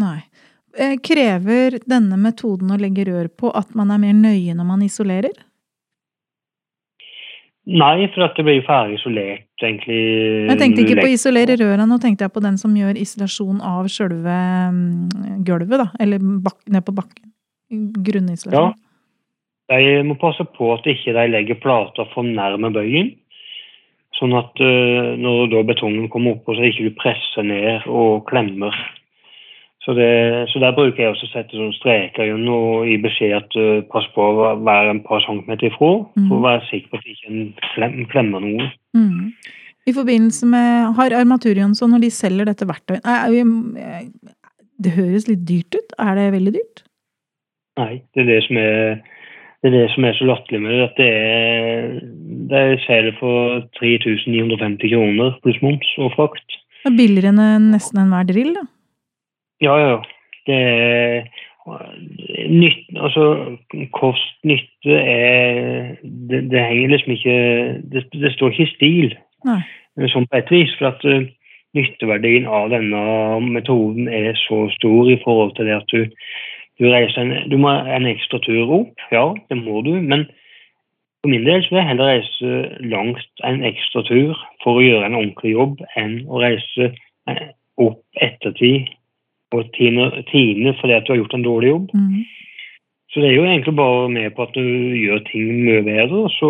Nei. 0.03 0.17
Eh, 0.77 0.97
krever 1.01 1.79
denne 1.89 2.19
metoden 2.21 2.73
å 2.75 2.79
legge 2.79 3.07
rør 3.07 3.29
på 3.31 3.49
at 3.55 3.71
man 3.77 3.93
er 3.95 4.01
mer 4.01 4.17
nøye 4.17 4.53
når 4.57 4.67
man 4.67 4.83
isolerer? 4.85 5.37
Nei, 7.67 8.07
for 8.13 8.23
at 8.23 8.37
det 8.37 8.45
blir 8.47 8.59
jo 8.61 8.65
ferdig 8.67 8.95
isolert, 8.95 9.47
egentlig. 9.59 9.97
Jeg 10.47 10.59
tenkte 10.61 10.83
ikke 10.85 11.01
på 11.01 11.09
å 11.09 11.15
isolere 11.15 11.57
røra, 11.59 11.87
nå 11.87 11.97
tenkte 11.99 12.23
jeg 12.23 12.31
på 12.35 12.43
den 12.43 12.59
som 12.61 12.75
gjør 12.79 12.99
isolasjon 12.99 13.57
av 13.59 13.89
sjølve 13.91 14.35
mm, 14.71 15.41
gulvet, 15.47 15.81
da. 15.81 15.87
Eller 16.03 16.21
bak, 16.45 16.61
ned 16.71 16.85
på 16.87 16.95
bakken. 16.95 17.33
Grunnisolasjon? 18.07 18.71
Ja. 18.71 18.87
De 19.67 20.03
må 20.07 20.15
passe 20.15 20.45
på 20.55 20.69
at 20.77 20.85
de 20.87 20.93
ikke 20.95 21.27
legger 21.27 21.59
plata 21.59 22.05
for 22.13 22.23
nærme 22.23 22.71
bøyen. 22.71 23.11
Sånn 24.17 24.33
at 24.37 24.61
uh, 24.63 25.15
når 25.21 25.51
da 25.53 25.63
betongen 25.67 26.07
kommer 26.13 26.37
oppå, 26.37 26.55
så 26.57 26.65
ikke 26.65 26.87
du 26.89 26.95
presser 26.97 27.45
ned 27.45 27.85
og 27.85 28.25
klemmer. 28.29 28.73
Så, 29.85 29.93
det, 29.95 30.09
så 30.51 30.59
der 30.59 30.73
bruker 30.75 30.99
jeg 30.99 31.13
også 31.13 31.29
å 31.29 31.31
sette 31.31 31.55
sånn 31.55 31.75
streker 31.77 32.33
og 32.35 32.87
gi 32.89 32.97
beskjed 32.99 33.37
at 33.37 33.53
uh, 33.55 33.85
pass 33.93 34.09
på 34.15 34.25
å 34.25 34.49
være 34.67 34.95
en 34.95 35.03
par 35.05 35.21
centimeter 35.23 35.69
ifra, 35.69 35.93
mm. 36.17 36.25
for 36.25 36.39
å 36.39 36.43
være 36.43 36.65
sikker 36.71 36.91
på 36.91 36.99
at 36.99 37.07
ikke 37.13 37.31
en 37.31 37.45
ikke 37.45 38.09
klemmer 38.11 38.43
noe. 38.43 38.67
Mm. 38.97 39.29
I 39.87 39.93
forbindelse 39.95 40.49
med 40.51 40.97
Har 40.97 41.15
Armatur 41.15 41.55
Jonsson, 41.55 41.93
når 41.93 42.03
de 42.03 42.11
selger 42.11 42.49
dette 42.49 42.67
verktøyet 42.67 43.07
Det 44.83 44.91
høres 44.97 45.29
litt 45.29 45.45
dyrt 45.47 45.77
ut. 45.77 45.95
Er 46.03 46.19
det 46.19 46.25
veldig 46.35 46.53
dyrt? 46.57 46.83
Nei, 47.79 47.93
det 48.11 48.25
er 48.25 48.27
det 48.33 48.41
som 48.49 48.59
er, 48.59 48.99
det 49.63 49.71
er, 49.71 49.73
det 49.73 49.87
som 49.93 50.05
er 50.05 50.13
så 50.17 50.27
latterlig 50.29 50.61
med 50.61 50.73
det. 50.73 50.83
At 50.85 50.99
det 50.99 51.09
er, 51.17 51.87
det 52.49 52.59
er 52.61 52.83
selger 52.85 53.17
for 53.19 53.63
3950 53.79 54.93
kroner 54.93 55.37
pluss 55.43 55.61
moms 55.65 55.93
og 55.97 56.13
frakt. 56.15 56.59
Det 56.83 56.93
er 56.93 56.99
billigere 56.99 57.33
enn 57.33 57.71
nesten 57.73 58.03
enhver 58.03 58.27
drill, 58.29 58.53
da? 58.55 58.67
Ja, 59.65 59.77
ja. 59.81 59.95
Det 60.47 60.57
er 60.57 61.25
nytt, 62.47 62.85
altså 62.95 63.23
kost-nytte 63.97 64.99
er 65.01 65.97
det, 66.03 66.45
det, 66.51 66.61
henger 66.61 66.93
liksom 66.93 67.15
ikke 67.17 67.39
det, 67.91 68.05
det, 68.13 68.31
står 68.37 68.53
ikke 68.53 68.63
i 68.63 68.75
stil, 68.75 69.17
Nei. 69.47 69.59
sånn 70.13 70.29
på 70.29 70.39
et 70.39 70.53
vis. 70.53 70.75
For 70.79 70.93
at 70.93 71.03
uh, 71.03 71.25
nytteverdien 71.75 72.47
av 72.47 72.69
denne 72.71 73.01
metoden 73.43 74.07
er 74.07 74.37
så 74.45 74.67
stor 74.77 75.11
i 75.11 75.19
forhold 75.25 75.57
til 75.57 75.67
det 75.67 75.75
at 75.81 75.91
du 75.91 76.05
du, 76.79 76.87
en, 76.93 77.31
du 77.49 77.57
må 77.57 77.71
en 77.73 78.09
ekstra 78.09 78.39
tur 78.45 78.73
opp, 78.81 79.05
ja, 79.11 79.25
det 79.49 79.57
må 79.59 79.81
du. 79.85 79.95
Men 80.01 80.27
for 81.21 81.31
min 81.33 81.45
del 81.47 81.63
så 81.63 81.73
vil 81.73 81.81
jeg 81.81 81.89
heller 81.89 82.11
reise 82.13 82.51
langt 82.93 83.45
en 83.47 83.63
ekstra 83.65 84.03
tur 84.07 84.37
for 84.63 84.77
å 84.77 84.85
gjøre 84.85 85.09
en 85.09 85.17
ordentlig 85.17 85.55
jobb, 85.55 85.81
enn 85.99 86.19
å 86.29 86.41
reise 86.43 86.91
eh, 87.27 87.47
opp 87.81 88.03
ettertid 88.21 88.93
og 89.55 89.69
tine 89.77 90.73
fordi 90.81 90.93
at 90.93 91.07
du 91.07 91.13
har 91.13 91.21
gjort 91.21 91.37
en 91.37 91.45
dårlig 91.45 91.71
jobb. 91.71 91.91
Mm. 91.95 92.25
Så 93.09 93.23
det 93.23 93.29
er 93.29 93.37
jo 93.37 93.45
egentlig 93.47 93.75
bare 93.75 94.09
med 94.11 94.33
på 94.35 94.43
at 94.43 94.55
du 94.57 94.63
gjør 94.63 95.21
ting 95.29 95.51
mye 95.63 95.83
bedre, 95.85 96.27
så 96.37 96.49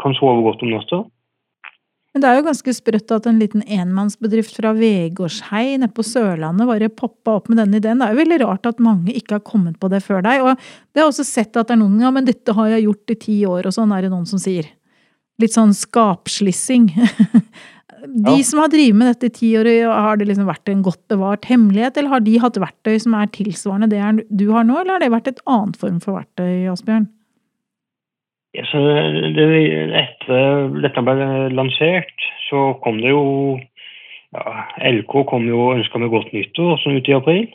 kan 0.00 0.14
sove 0.16 0.44
godt 0.46 0.62
om 0.64 0.70
natta. 0.72 1.02
Men 2.10 2.24
det 2.24 2.26
er 2.26 2.40
jo 2.40 2.46
ganske 2.48 2.72
sprøtt 2.74 3.12
at 3.14 3.26
en 3.30 3.38
liten 3.38 3.62
enmannsbedrift 3.70 4.56
fra 4.58 4.72
Vegårshei 4.74 5.76
nede 5.78 5.92
på 5.94 6.02
Sørlandet 6.02 6.66
bare 6.66 6.90
poppa 6.90 7.36
opp 7.38 7.50
med 7.50 7.60
denne 7.62 7.78
ideen. 7.78 8.02
Det 8.02 8.08
er 8.08 8.16
jo 8.16 8.22
veldig 8.24 8.38
rart 8.42 8.66
at 8.66 8.82
mange 8.82 9.14
ikke 9.14 9.36
har 9.36 9.44
kommet 9.46 9.78
på 9.78 9.90
det 9.92 10.02
før 10.02 10.24
deg. 10.26 10.42
Og 10.42 10.58
det 10.90 11.04
har 11.04 11.10
også 11.10 11.26
sett 11.28 11.54
at 11.54 11.70
det 11.70 11.76
er 11.76 11.82
noen 11.84 12.00
ja, 12.02 12.10
men 12.14 12.26
dette 12.26 12.54
har 12.56 12.72
jeg 12.72 12.88
gjort 12.88 13.14
i 13.14 13.18
ti 13.26 13.36
år, 13.46 13.68
og 13.70 13.76
sånn 13.76 13.94
er 13.94 14.02
det 14.02 14.10
noen 14.10 14.26
som 14.26 14.42
sier. 14.42 14.66
Litt 15.40 15.54
sånn 15.54 15.76
skapslissing. 15.76 16.90
De 18.00 18.32
ja. 18.32 18.44
som 18.48 18.62
har 18.62 18.70
drevet 18.72 18.96
med 18.96 19.10
dette 19.12 19.28
i 19.28 19.34
ti 19.36 19.52
år, 19.60 19.68
har 19.92 20.18
det 20.18 20.30
liksom 20.30 20.48
vært 20.48 20.70
en 20.72 20.82
godt 20.82 21.02
bevart 21.12 21.44
hemmelighet, 21.50 21.98
eller 22.00 22.14
har 22.14 22.22
de 22.24 22.38
hatt 22.40 22.56
verktøy 22.62 22.94
som 23.02 23.14
er 23.18 23.28
tilsvarende 23.34 23.90
det 23.92 24.24
du 24.32 24.46
har 24.54 24.64
nå, 24.64 24.78
eller 24.80 24.96
har 24.96 25.02
det 25.04 25.10
vært 25.12 25.28
et 25.28 25.42
annet 25.44 25.76
form 25.78 25.98
for 26.00 26.16
verktøy, 26.16 26.64
Asbjørn? 26.72 27.10
Ja, 28.56 28.64
det, 28.66 29.46
etter 29.94 30.70
dette 30.82 31.02
ble 31.06 31.26
lansert, 31.54 32.24
så 32.48 32.72
kom 32.82 32.98
det 32.98 33.12
jo 33.12 33.24
ja, 34.34 34.66
LK 34.90 35.14
kom 35.30 35.46
jo 35.46 35.60
og 35.68 35.76
ønska 35.78 36.00
meg 36.02 36.10
godt 36.10 36.32
nyttår 36.34 36.78
sånn 36.82 36.98
ute 36.98 37.12
i 37.12 37.16
april. 37.16 37.46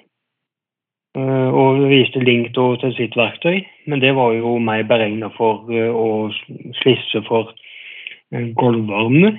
Eh, 1.15 1.49
og 1.55 1.85
viste 1.87 2.19
link 2.23 2.51
til 2.55 2.95
sitt 2.97 3.15
verktøy, 3.15 3.61
men 3.87 4.01
det 4.03 4.11
var 4.17 4.33
jo 4.35 4.57
meg 4.59 4.87
beregna 4.89 5.29
for 5.37 5.63
eh, 5.71 5.91
å 5.91 6.27
slisse 6.81 7.21
for 7.29 7.53
eh, 8.31 8.51
gulvvarme. 8.59 9.37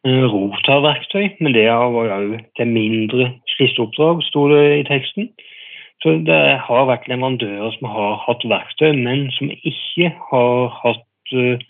Rotarverktøy, 0.00 1.36
men 1.44 1.52
det 1.52 1.66
var 1.68 2.22
jo 2.24 2.38
til 2.56 2.70
mindre 2.72 3.26
slisseoppdrag, 3.52 4.22
sto 4.24 4.46
det 4.48 4.62
i 4.78 4.86
teksten. 4.88 5.26
Så 6.02 6.14
det 6.24 6.42
har 6.64 6.86
vært 6.88 7.08
leverandører 7.10 7.74
som 7.76 7.90
har 7.92 8.20
hatt 8.24 8.44
verktøy, 8.48 8.94
men 8.96 9.28
som 9.36 9.50
ikke 9.52 10.12
har 10.30 10.70
hatt 10.80 11.34
uh, 11.36 11.60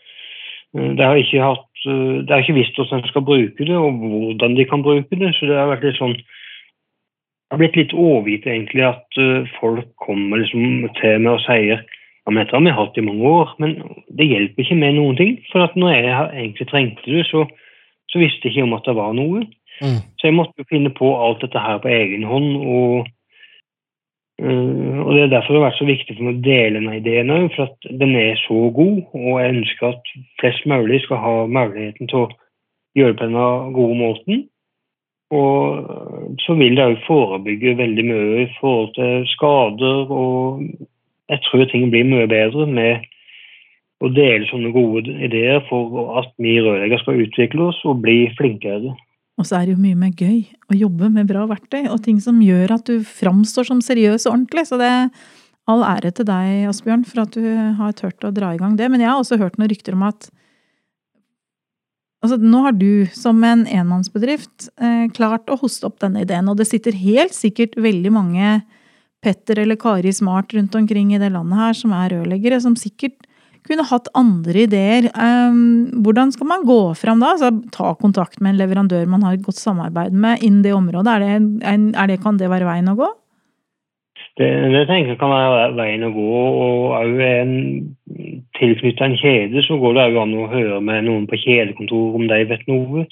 det 0.71 1.03
har 1.03 1.19
ikke, 1.19 1.43
hatt, 1.43 1.71
uh, 1.88 2.21
det 2.23 2.31
har 2.31 2.45
ikke 2.45 2.61
visst 2.61 2.79
hvordan 2.79 3.03
de 3.03 3.11
skal 3.11 3.27
bruke 3.27 3.66
det, 3.66 3.75
og 3.77 3.99
hvordan 3.99 4.55
de 4.55 4.69
kan 4.71 4.85
bruke 4.87 5.19
det. 5.19 5.33
Så 5.35 5.51
det 5.51 5.59
har 5.59 5.73
vært 5.73 5.88
litt 5.88 5.99
sånn 5.99 6.14
Det 6.21 7.57
har 7.57 7.62
blitt 7.64 7.79
litt 7.81 7.93
overgitt 7.99 8.45
egentlig 8.47 8.85
at 8.87 9.19
uh, 9.19 9.49
folk 9.59 9.88
kommer 9.99 10.38
liksom 10.38 10.87
til 11.01 11.25
meg 11.25 11.33
og 11.35 11.43
sier 11.49 11.81
ja, 11.81 12.31
men 12.31 12.45
dette 12.45 12.55
har 12.55 12.62
vi 12.62 12.77
hatt 12.77 12.99
i 13.01 13.03
mange 13.03 13.27
år, 13.27 13.55
men 13.59 13.73
det 14.14 14.29
hjelper 14.29 14.62
ikke 14.62 14.77
med 14.79 14.95
noen 14.95 15.16
ting. 15.19 15.33
For 15.51 15.64
at 15.64 15.75
når 15.75 15.97
jeg 15.97 16.11
egentlig 16.12 16.66
trengte 16.71 17.11
det, 17.11 17.25
så, 17.27 17.47
så 18.12 18.21
visste 18.21 18.47
jeg 18.47 18.55
ikke 18.55 18.66
om 18.69 18.77
at 18.77 18.87
det 18.87 18.95
var 18.95 19.16
noe. 19.16 19.40
Mm. 19.81 19.97
Så 20.21 20.29
jeg 20.29 20.37
måtte 20.37 20.61
jo 20.61 20.69
finne 20.69 20.93
på 20.95 21.09
alt 21.16 21.40
dette 21.43 21.59
her 21.64 21.81
på 21.83 21.90
egen 21.90 22.29
hånd. 22.29 22.53
og 22.61 23.09
og 24.40 25.14
Det 25.14 25.22
er 25.22 25.33
derfor 25.33 25.53
det 25.53 25.61
har 25.61 25.68
vært 25.68 25.79
så 25.81 25.88
viktig 25.88 26.14
for 26.16 26.26
meg 26.26 26.38
å 26.38 26.44
dele 26.44 26.79
denne 26.79 26.96
ideen 26.96 27.33
òg, 27.35 27.48
for 27.55 27.68
at 27.68 27.90
den 28.00 28.14
er 28.16 28.38
så 28.46 28.70
god. 28.76 29.03
Og 29.12 29.35
jeg 29.40 29.57
ønsker 29.57 29.88
at 29.90 30.14
flest 30.40 30.66
mulig 30.70 31.03
skal 31.05 31.20
ha 31.24 31.35
muligheten 31.50 32.09
til 32.09 32.24
å 32.24 32.31
gjøre 32.96 33.18
på 33.18 33.26
denne 33.26 33.48
gode 33.76 33.98
måten. 33.98 34.42
Og 35.31 36.38
så 36.42 36.57
vil 36.59 36.79
det 36.79 36.87
òg 36.88 37.05
forebygge 37.07 37.76
veldig 37.79 38.07
mye 38.09 38.46
i 38.46 38.48
forhold 38.57 38.94
til 38.96 39.29
skader, 39.35 40.11
og 40.11 40.64
jeg 41.31 41.44
tror 41.46 41.68
ting 41.70 41.90
blir 41.92 42.09
mye 42.09 42.31
bedre 42.31 42.66
med 42.66 43.07
å 44.00 44.09
dele 44.16 44.48
sånne 44.48 44.72
gode 44.74 45.12
ideer 45.22 45.61
for 45.68 46.16
at 46.18 46.33
vi 46.40 46.57
rørleggere 46.59 47.03
skal 47.03 47.22
utvikle 47.26 47.68
oss 47.70 47.81
og 47.85 48.00
bli 48.03 48.24
flinkere. 48.38 48.96
Og 49.40 49.46
så 49.48 49.57
er 49.57 49.66
det 49.66 49.76
jo 49.76 49.81
mye 49.81 49.96
mer 49.96 50.12
gøy 50.12 50.42
å 50.68 50.76
jobbe 50.76 51.09
med 51.14 51.29
bra 51.31 51.46
verktøy, 51.48 51.87
og 51.88 52.03
ting 52.05 52.18
som 52.20 52.42
gjør 52.44 52.76
at 52.76 52.90
du 52.90 53.00
framstår 53.07 53.70
som 53.70 53.81
seriøs 53.85 54.26
og 54.26 54.35
ordentlig. 54.35 54.66
Så 54.68 54.76
det 54.81 54.90
er 54.92 55.07
all 55.70 55.85
ære 55.87 56.12
til 56.18 56.29
deg, 56.29 56.66
Asbjørn, 56.68 57.07
for 57.09 57.24
at 57.24 57.38
du 57.38 57.46
har 57.79 57.96
turt 57.96 58.26
å 58.26 58.35
dra 58.37 58.53
i 58.53 58.61
gang 58.61 58.76
det. 58.76 58.90
Men 58.92 59.00
jeg 59.00 59.09
har 59.09 59.22
også 59.22 59.40
hørt 59.40 59.57
noen 59.59 59.72
rykter 59.72 59.96
om 59.96 60.07
at 60.11 60.29
Altså, 62.20 62.37
nå 62.37 62.59
har 62.66 62.74
du 62.76 63.07
som 63.16 63.38
en 63.48 63.62
enmannsbedrift 63.64 64.66
eh, 64.76 65.07
klart 65.16 65.48
å 65.48 65.57
hoste 65.57 65.87
opp 65.88 66.03
denne 66.03 66.20
ideen, 66.26 66.50
og 66.53 66.59
det 66.59 66.66
sitter 66.68 66.92
helt 66.92 67.33
sikkert 67.33 67.79
veldig 67.81 68.12
mange 68.12 68.59
Petter 69.24 69.62
eller 69.62 69.79
Kari 69.81 70.12
Smart 70.12 70.53
rundt 70.53 70.76
omkring 70.76 71.14
i 71.14 71.20
det 71.22 71.31
landet 71.33 71.57
her 71.57 71.79
som 71.79 71.94
er 71.96 72.12
rørleggere, 72.12 72.59
som 72.61 72.76
sikkert 72.76 73.24
kunne 73.66 73.87
hatt 73.88 74.11
andre 74.18 74.64
ideer. 74.66 75.09
Um, 75.14 76.03
hvordan 76.05 76.33
skal 76.35 76.49
man 76.51 76.66
gå 76.68 76.81
fram 76.99 77.23
da? 77.23 77.35
Altså, 77.35 77.51
ta 77.75 77.94
kontakt 78.01 78.40
med 78.40 78.55
en 78.55 78.61
leverandør 78.62 79.09
man 79.11 79.25
har 79.27 79.37
et 79.37 79.46
godt 79.46 79.61
samarbeid 79.61 80.16
med 80.16 80.44
innen 80.44 80.62
det 80.66 80.75
området. 80.77 81.16
Er 81.16 81.25
det, 81.25 81.96
er 81.96 82.12
det, 82.12 82.20
kan 82.25 82.40
det 82.40 82.51
være 82.53 82.68
veien 82.68 82.92
å 82.92 82.96
gå? 82.99 83.11
Det, 84.38 84.49
det 84.73 84.87
tenker 84.88 85.12
jeg 85.12 85.20
kan 85.20 85.33
være 85.33 85.75
veien 85.79 86.07
å 86.07 86.14
gå. 86.14 86.31
og 86.64 86.96
òg 87.01 87.20
Tilknyttet 88.61 89.05
en 89.07 89.16
kjede 89.16 89.62
så 89.64 89.79
går 89.81 89.94
det 89.96 90.09
òg 90.11 90.18
an 90.20 90.35
å 90.37 90.49
høre 90.51 90.81
med 90.85 91.07
noen 91.07 91.29
på 91.31 91.38
kjedekontoret 91.40 92.18
om 92.18 92.27
de 92.29 92.42
vet 92.51 92.66
noe. 92.68 93.07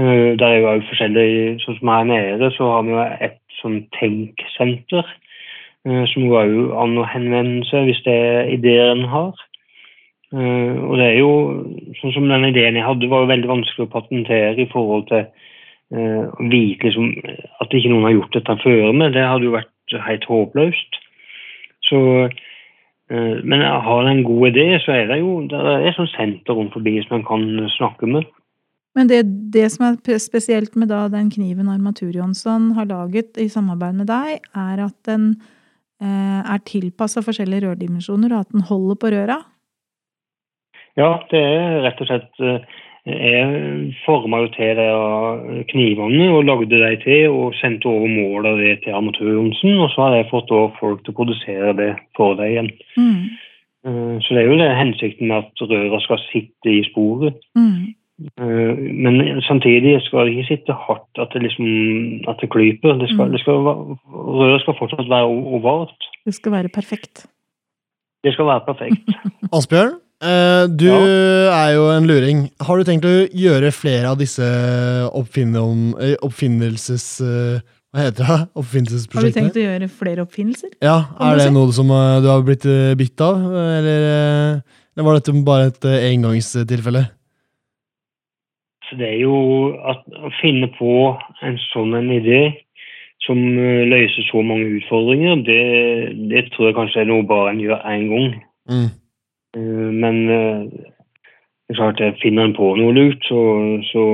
Der 0.00 0.46
er 0.46 0.60
jo 0.62 0.70
forskjellige, 0.86 0.86
forskjellig 0.88 1.64
Sånn 1.64 1.76
som 1.80 1.90
her 1.92 2.06
nede, 2.08 2.48
så 2.56 2.68
har 2.70 2.86
vi 2.86 2.94
jo 2.94 3.02
et 3.26 3.40
sånn 3.60 3.82
tenksenter. 3.98 5.04
Uh, 5.88 6.04
som 6.12 6.26
går 6.28 6.50
an 6.76 6.98
å 7.00 7.06
henvende 7.08 7.64
seg 7.70 7.86
hvis 7.88 8.02
det 8.04 8.12
er 8.12 8.50
ideer 8.52 8.92
en 8.92 9.06
har. 9.08 9.38
Uh, 10.30 10.78
og 10.86 10.94
det 11.00 11.06
er 11.08 11.16
jo, 11.18 11.30
sånn 11.98 12.14
som 12.14 12.28
den 12.30 12.48
ideen 12.52 12.78
jeg 12.78 12.86
hadde, 12.86 13.10
var 13.10 13.24
jo 13.24 13.32
veldig 13.32 13.50
vanskelig 13.50 13.88
å 13.88 13.94
patentere 13.96 14.58
i 14.62 14.68
forhold 14.70 15.08
til 15.10 15.26
å 15.90 16.44
vite 16.46 16.86
liksom, 16.86 17.08
at 17.58 17.72
ikke 17.74 17.90
noen 17.90 18.04
har 18.06 18.12
gjort 18.14 18.36
dette 18.36 18.54
før 18.62 18.92
med, 18.94 19.16
det 19.16 19.24
hadde 19.26 19.48
jo 19.48 19.56
vært 19.56 19.96
helt 20.04 20.26
håpløst. 20.30 20.98
Så, 21.88 21.98
men 23.10 23.64
har 23.66 24.06
en 24.06 24.20
god 24.22 24.52
idé, 24.52 24.68
så 24.84 24.94
er 24.94 25.10
det 25.10 25.16
jo 25.18 25.32
det 25.50 25.58
er 25.58 25.96
sånn 25.96 26.12
senter 26.12 26.54
rundt 26.54 26.76
forbi 26.76 26.94
som 27.02 27.16
en 27.18 27.26
kan 27.26 27.42
snakke 27.74 28.06
med. 28.06 28.28
Men 28.98 29.10
det, 29.10 29.22
det, 29.54 29.68
som 29.70 29.86
er 29.86 30.18
spesielt 30.22 30.74
med 30.78 30.90
da 30.90 31.04
den 31.10 31.30
kniven 31.30 31.70
Armatur 31.70 32.10
Jonsson 32.14 32.72
har 32.78 32.88
laget 32.90 33.38
i 33.38 33.46
samarbeid 33.50 34.00
med 34.00 34.10
deg, 34.10 34.42
er 34.50 34.82
at 34.82 34.96
den 35.06 35.30
eh, 36.02 36.40
er 36.42 36.64
tilpassa 36.66 37.22
forskjellige 37.22 37.68
rørdimensjoner, 37.68 38.34
og 38.34 38.46
at 38.46 38.56
den 38.56 38.66
holder 38.66 38.98
på 38.98 39.12
røra? 39.14 39.38
Ja, 40.98 41.18
det 41.30 41.40
er 41.40 41.82
rett 41.84 42.00
og 42.02 42.08
slett 42.10 42.40
eh, 42.42 42.78
Jeg 43.06 43.92
forma 44.04 44.42
jo 44.42 44.48
til 44.54 44.76
de 44.76 45.62
knivene 45.70 46.26
og 46.34 46.48
lagde 46.48 46.80
de 46.82 46.96
til 47.04 47.30
og 47.30 47.54
sendte 47.60 47.88
over 47.88 48.10
målet 48.10 48.58
det 48.60 48.74
til 48.84 48.96
Amatør 48.98 49.30
Johnsen. 49.36 49.78
Og 49.78 49.88
så 49.94 50.08
har 50.08 50.18
jeg 50.18 50.30
fått 50.32 50.52
folk 50.80 51.04
til 51.04 51.14
å 51.14 51.18
produsere 51.20 51.76
det 51.78 51.94
for 52.18 52.36
deg 52.40 52.56
igjen. 52.56 52.74
Mm. 52.98 53.22
Eh, 53.86 54.16
så 54.20 54.36
det 54.36 54.42
er 54.42 54.50
jo 54.50 54.60
det 54.60 54.68
hensikten 54.76 55.30
med 55.30 55.46
at 55.46 55.64
røra 55.70 56.02
skal 56.04 56.20
sitte 56.28 56.68
i 56.74 56.84
sporet. 56.90 57.40
Mm. 57.56 57.96
Eh, 58.20 58.76
men 59.04 59.40
samtidig 59.48 59.96
skal 60.04 60.28
det 60.28 60.36
ikke 60.36 60.50
sitte 60.50 60.76
hardt 60.76 61.22
at 61.22 61.32
det, 61.32 61.42
liksom, 61.46 61.66
at 62.28 62.36
det 62.42 62.50
klyper. 62.52 62.98
Det 63.00 63.08
skal, 63.12 63.26
mm. 63.26 63.32
det 63.32 63.40
skal, 63.40 63.54
røret 64.40 64.60
skal 64.60 64.78
fortsatt 64.78 65.08
være 65.08 65.32
ovalt. 65.56 66.10
Det 66.24 66.34
skal 66.36 66.52
være 66.52 66.68
perfekt. 66.74 67.26
Det 68.24 68.32
skal 68.36 68.46
være 68.52 68.66
perfekt. 68.68 69.08
Asbjørn? 69.56 69.96
Uh, 70.20 70.68
du 70.68 70.84
ja. 70.84 70.96
er 71.48 71.70
jo 71.78 71.86
en 71.94 72.04
luring. 72.08 72.42
Har 72.60 72.76
du 72.76 72.84
tenkt 72.84 73.06
å 73.08 73.12
gjøre 73.32 73.70
flere 73.72 74.10
av 74.12 74.18
disse 74.20 74.44
eh, 74.44 75.06
oppfinnelses... 75.16 77.06
Uh, 77.24 77.60
hva 77.90 78.04
heter 78.04 78.28
det? 78.28 78.36
Oppfinnelsesprosjektene? 78.60 79.24
Har 79.24 79.32
du 79.32 79.38
tenkt 79.38 79.56
å 79.56 79.64
gjøre 79.64 79.88
flere 79.88 80.26
oppfinnelser? 80.26 80.74
Ja, 80.84 80.98
Er 81.24 81.40
det 81.40 81.48
noe 81.56 81.72
som 81.74 81.88
uh, 81.90 82.20
du 82.22 82.28
har 82.30 82.44
blitt 82.46 82.68
bitt 83.00 83.24
av, 83.24 83.40
eller, 83.48 84.04
eller 84.92 85.08
var 85.08 85.18
dette 85.18 85.34
bare 85.46 85.72
et 85.72 85.88
engangstilfelle? 86.12 87.06
Så 88.86 89.00
det 89.00 89.08
er 89.08 89.18
jo 89.22 89.34
at 89.88 90.04
å 90.20 90.30
finne 90.42 90.68
på 90.76 90.92
en 91.46 91.58
sånn 91.70 91.96
en 91.96 92.12
idé 92.12 92.44
som 93.24 93.38
løser 93.38 94.28
så 94.28 94.44
mange 94.44 94.68
utfordringer, 94.80 95.42
det, 95.46 95.60
det 96.30 96.46
tror 96.52 96.70
jeg 96.70 96.78
kanskje 96.78 97.04
er 97.04 97.10
noe 97.10 97.26
bare 97.26 97.54
en 97.54 97.60
gjør 97.64 97.84
én 97.88 98.08
gang. 98.10 98.32
Mm. 98.70 98.88
Eh, 99.56 99.90
men 100.02 100.16
eh, 100.30 100.62
det 100.70 101.74
er 101.74 101.78
klart, 101.78 102.02
jeg 102.02 102.18
finner 102.22 102.48
en 102.48 102.56
på 102.56 102.72
noe 102.78 102.94
lurt, 102.94 103.22
så, 103.26 103.40
så, 103.90 104.04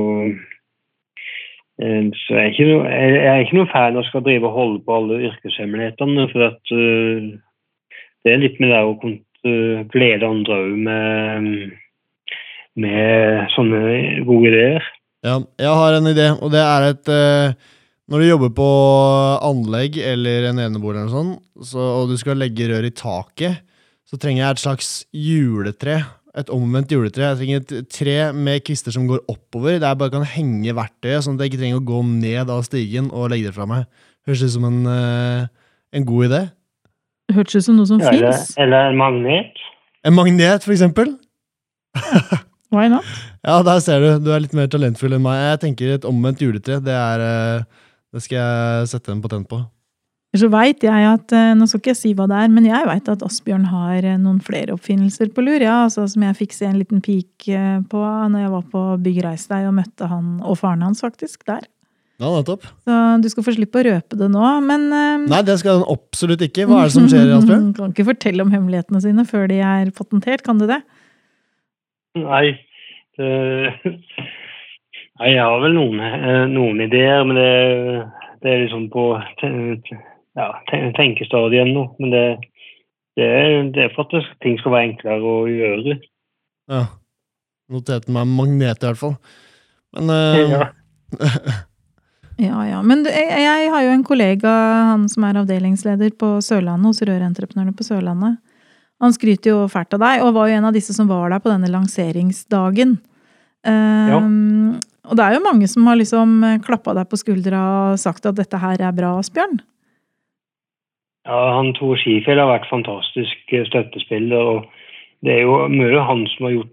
eh, 1.82 2.08
så 2.22 2.38
jeg, 2.38 2.42
er 2.42 2.52
ikke 2.52 2.68
noe, 2.70 2.90
jeg 2.90 3.22
er 3.32 3.44
ikke 3.44 3.58
noe 3.60 3.72
fan 3.72 3.96
av 3.96 4.04
å 4.04 4.08
skal 4.08 4.24
drive 4.26 4.48
og 4.48 4.56
holde 4.56 4.82
på 4.84 4.96
alle 4.96 5.22
yrkeshemmelighetene. 5.30 6.28
For 6.32 6.48
at 6.50 6.74
det 8.26 8.32
er 8.32 8.42
litt 8.42 8.60
med 8.62 8.72
det 8.72 8.82
å 8.84 8.98
kunne 9.02 9.22
glede 9.92 10.26
andre 10.26 10.56
òg 10.64 10.72
med, 10.88 11.50
med 12.82 13.52
sånne 13.54 13.82
gode 14.26 14.50
ideer. 14.50 14.88
Ja, 15.26 15.38
jeg 15.60 15.78
har 15.80 15.96
en 15.96 16.10
idé, 16.10 16.30
og 16.34 16.50
det 16.54 16.60
er 16.62 16.84
et 16.90 17.08
Når 18.06 18.22
du 18.22 18.26
jobber 18.26 18.50
på 18.54 18.66
anlegg 19.42 19.96
eller 19.98 20.50
en 20.50 20.60
enebolig, 20.62 21.00
eller 21.00 21.14
sånt, 21.14 21.38
så, 21.62 21.82
og 22.00 22.10
du 22.10 22.16
skal 22.18 22.38
legge 22.38 22.68
rør 22.70 22.86
i 22.86 22.92
taket, 22.94 23.65
så 24.06 24.18
trenger 24.20 24.42
jeg 24.44 24.54
et 24.54 24.62
slags 24.62 24.90
juletre. 25.14 25.98
Et 26.36 26.50
omvendt 26.52 26.92
juletre. 26.92 27.30
Jeg 27.30 27.38
trenger 27.40 27.62
et 27.62 27.88
tre 27.90 28.16
med 28.36 28.62
kvister 28.66 28.94
som 28.94 29.06
går 29.08 29.22
oppover, 29.32 29.78
der 29.80 29.88
jeg 29.88 29.98
bare 30.02 30.12
kan 30.12 30.26
henge 30.28 30.74
verktøyet, 30.76 31.24
sånn 31.24 31.38
at 31.38 31.44
jeg 31.46 31.54
ikke 31.54 31.62
trenger 31.62 31.80
å 31.80 31.86
gå 31.88 32.02
ned 32.10 32.52
av 32.52 32.60
stigen 32.66 33.08
og 33.08 33.30
legge 33.32 33.48
det 33.48 33.56
fra 33.56 33.66
meg. 33.70 33.86
Høres 34.28 34.44
ut 34.44 34.52
som 34.52 34.66
en, 34.68 34.82
uh, 34.84 35.46
en 35.96 36.06
god 36.06 36.28
idé. 36.28 36.42
Hørtes 37.34 37.58
ut 37.58 37.66
som 37.66 37.78
noe 37.78 37.88
som 37.88 38.02
fins. 38.02 38.52
Eller 38.60 38.92
en 38.92 39.00
magnet. 39.00 39.62
En 40.06 40.14
magnet, 40.14 40.62
for 40.62 40.74
eksempel. 40.76 41.16
Why 42.74 42.90
not? 42.92 43.06
Ja, 43.46 43.62
der 43.66 43.80
ser 43.82 44.02
du. 44.02 44.10
Du 44.26 44.32
er 44.34 44.42
litt 44.42 44.54
mer 44.54 44.68
talentfull 44.70 45.16
enn 45.16 45.24
meg. 45.24 45.40
Jeg 45.54 45.62
tenker 45.64 45.94
et 45.96 46.06
omvendt 46.06 46.42
juletre. 46.44 46.78
Det, 46.84 46.94
er, 46.94 47.24
uh, 47.24 47.88
det 48.14 48.22
skal 48.26 48.38
jeg 48.38 48.92
sette 48.92 49.14
en 49.14 49.24
patent 49.24 49.48
på. 49.50 49.62
Så 50.40 50.48
veit 50.52 50.84
jeg 50.84 51.06
at 51.08 51.32
eh, 51.34 51.52
Nå 51.56 51.68
skal 51.68 51.80
ikke 51.82 51.92
jeg 51.92 52.00
si 52.00 52.12
hva 52.16 52.26
det 52.30 52.40
er, 52.44 52.50
men 52.52 52.66
jeg 52.68 52.88
veit 52.88 53.08
at 53.12 53.22
Asbjørn 53.26 53.68
har 53.70 54.04
eh, 54.04 54.18
noen 54.20 54.40
flere 54.44 54.74
oppfinnelser 54.74 55.30
på 55.34 55.44
lur. 55.44 55.62
Ja, 55.62 55.84
altså 55.86 56.06
Som 56.10 56.24
jeg 56.26 56.38
fikk 56.38 56.56
se 56.56 56.68
en 56.68 56.78
liten 56.80 57.02
pik 57.04 57.48
eh, 57.52 57.78
på 57.90 58.02
når 58.02 58.46
jeg 58.46 58.52
var 58.56 58.66
på 58.72 58.84
Bygg 59.04 59.22
Reis 59.26 59.46
deg 59.50 59.68
og 59.68 59.76
møtte 59.78 60.10
han 60.10 60.36
og 60.42 60.58
faren 60.60 60.84
hans 60.86 61.04
faktisk 61.04 61.46
der. 61.48 61.66
Ja, 62.16 62.30
nettopp. 62.32 62.64
Så 62.88 62.98
du 63.20 63.28
skal 63.28 63.44
få 63.44 63.52
slippe 63.58 63.82
å 63.82 63.86
røpe 63.90 64.16
det 64.16 64.30
nå, 64.32 64.44
men 64.64 64.86
Nei, 64.88 65.42
det 65.44 65.58
skal 65.60 65.82
han 65.82 65.90
absolutt 65.92 66.46
ikke. 66.46 66.64
Hva 66.64 66.80
er 66.80 66.88
det 66.88 66.94
som 66.94 67.08
skjer, 67.12 67.28
Asbjørn? 67.36 67.66
kan 67.76 67.92
ikke 67.92 68.08
fortelle 68.08 68.46
om 68.46 68.54
hemmelighetene 68.54 69.02
sine 69.04 69.26
før 69.28 69.44
de 69.52 69.60
er 69.60 69.92
patentert, 69.96 70.44
kan 70.46 70.62
du 70.62 70.64
det? 70.70 70.80
Nei. 72.16 72.56
Det... 73.20 73.28
Nei, 75.16 75.30
jeg 75.32 75.44
har 75.44 75.60
vel 75.62 75.76
noen, 75.76 76.00
noen 76.52 76.80
ideer, 76.84 77.22
men 77.28 77.38
det, 77.40 77.52
det 78.44 78.52
er 78.52 78.64
liksom 78.64 78.88
på 78.92 79.10
ja, 80.36 80.48
tenkestadiet 80.68 81.66
ennå. 81.66 81.86
Men 81.98 82.12
det, 82.12 82.24
det, 83.16 83.26
er, 83.26 83.70
det, 83.74 83.86
er, 83.86 83.94
for 83.96 84.06
at 84.06 84.32
ting 84.44 84.58
skal 84.60 84.74
være 84.76 84.90
enklere 84.92 85.32
å 85.32 85.44
gjøre. 85.50 85.98
Ja. 86.72 86.82
Noterte 87.72 88.12
meg 88.14 88.28
magnet, 88.30 88.82
i 88.82 88.90
hvert 88.90 89.00
fall. 89.00 89.16
Men 89.96 90.12
uh... 90.12 90.40
ja. 90.52 90.66
ja, 92.48 92.64
ja. 92.68 92.82
Men 92.86 93.06
jeg, 93.08 93.28
jeg, 93.42 93.70
har 93.72 93.86
jo 93.86 93.94
en 93.94 94.06
kollega, 94.06 94.56
han 94.92 95.06
som 95.10 95.26
er 95.26 95.40
avdelingsleder 95.42 96.12
på 96.20 96.36
Sørlandet, 96.44 96.92
hos 96.92 97.02
Rørentreprenørene 97.06 97.76
på 97.76 97.86
Sørlandet. 97.86 98.38
Han 99.02 99.12
skryter 99.12 99.52
jo 99.52 99.64
fælt 99.68 99.92
av 99.96 100.00
deg, 100.00 100.24
og 100.24 100.36
var 100.36 100.48
jo 100.48 100.56
en 100.56 100.68
av 100.70 100.76
disse 100.76 100.94
som 100.96 101.08
var 101.10 101.28
der 101.32 101.42
på 101.44 101.50
denne 101.52 101.68
lanseringsdagen. 101.68 102.96
Um, 103.66 104.12
ja. 104.12 104.20
Og 105.06 105.18
det 105.18 105.24
er 105.24 105.36
jo 105.36 105.44
mange 105.44 105.68
som 105.70 105.86
har 105.90 105.98
liksom 105.98 106.38
klappa 106.64 106.94
deg 106.96 107.08
på 107.10 107.18
skuldra 107.20 107.62
og 107.92 108.00
sagt 108.00 108.26
at 108.26 108.38
dette 108.38 108.58
her 108.62 108.80
er 108.82 108.94
bra, 108.94 109.12
Asbjørn? 109.20 109.58
Ja, 111.26 111.38
han 111.56 111.72
Tor 111.74 111.98
Skifjell 111.98 112.38
har 112.38 112.52
vært 112.52 112.68
fantastisk 112.70 113.54
støttespiller. 113.70 114.36
og 114.36 114.66
Det 115.22 115.32
er 115.34 115.42
jo 115.42 115.66
mye 115.68 116.04
han 116.06 116.26
som 116.30 116.46
har 116.46 116.54
gjort 116.54 116.72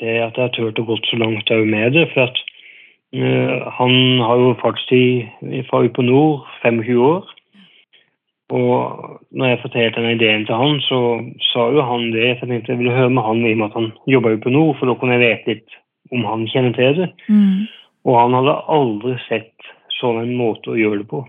det 0.00 0.14
at 0.24 0.36
jeg 0.38 0.46
har 0.46 0.54
turt 0.54 0.78
å 0.78 0.86
gå 0.88 0.96
så 1.08 1.18
langt 1.20 1.50
òg 1.50 1.66
med 1.66 1.92
det. 1.98 2.06
for 2.14 2.28
at 2.28 2.38
uh, 3.16 3.70
Han 3.78 4.20
har 4.22 4.36
jo 4.38 4.56
fartstid 4.62 5.26
fra 5.68 5.82
på 5.88 6.02
nord 6.02 6.46
25 6.62 7.02
år. 7.02 7.26
Og 8.50 9.20
når 9.30 9.46
jeg 9.46 9.62
fortalte 9.62 10.02
den 10.02 10.16
ideen 10.16 10.46
til 10.46 10.54
han, 10.54 10.80
så 10.82 11.20
sa 11.52 11.68
jo 11.70 11.82
han 11.86 12.10
det. 12.14 12.38
For 12.38 12.46
jeg 12.46 12.62
tenkte 12.62 12.72
jeg 12.72 12.78
ville 12.78 12.96
høre 12.96 13.10
med 13.10 13.22
han 13.22 13.44
i 13.44 13.52
og 13.52 13.58
med 13.58 13.66
at 13.66 13.78
han 13.78 13.92
jobba 14.06 14.36
på 14.36 14.54
nord, 14.54 14.76
for 14.78 14.86
da 14.86 14.94
kunne 14.98 15.18
jeg 15.18 15.26
vite 15.26 15.50
litt 15.50 15.78
om 16.10 16.24
han 16.26 16.48
kjenner 16.50 16.74
til 16.74 16.96
det. 17.02 17.10
Mm. 17.28 17.68
Og 18.06 18.18
han 18.18 18.34
hadde 18.34 18.56
aldri 18.78 19.18
sett 19.28 19.70
sånn 20.00 20.22
en 20.22 20.34
måte 20.38 20.72
å 20.72 20.78
gjøre 20.78 21.02
det 21.02 21.08
på. 21.10 21.22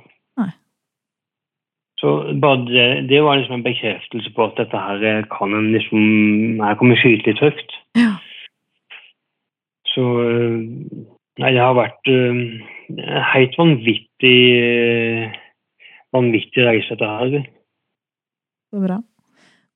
Så 2.01 2.33
det, 2.33 3.07
det, 3.09 3.21
var 3.21 3.37
liksom 3.37 3.59
en 3.59 3.65
bekreftelse 3.65 4.31
på 4.33 4.45
at 4.47 4.57
dette 4.57 4.77
her 4.77 5.03
eh, 5.05 5.25
kan 5.29 5.53
en 5.53 5.69
liksom 5.75 6.61
Her 6.63 6.77
kan 6.79 6.89
vi 6.89 6.97
skyte 6.97 7.29
litt 7.29 7.43
høyt. 7.43 7.75
Ja. 7.99 8.15
Så 9.93 10.05
eh, 10.25 10.55
Nei, 11.39 11.53
det 11.55 11.61
har 11.63 11.73
vært 11.73 12.09
uh, 12.11 12.41
helt 13.31 13.53
vanvittig 13.57 14.33
vanvittig 16.11 16.65
reise, 16.67 16.97
dette 16.99 17.07
her. 17.07 17.45
Så 18.69 18.81
bra. 18.83 18.97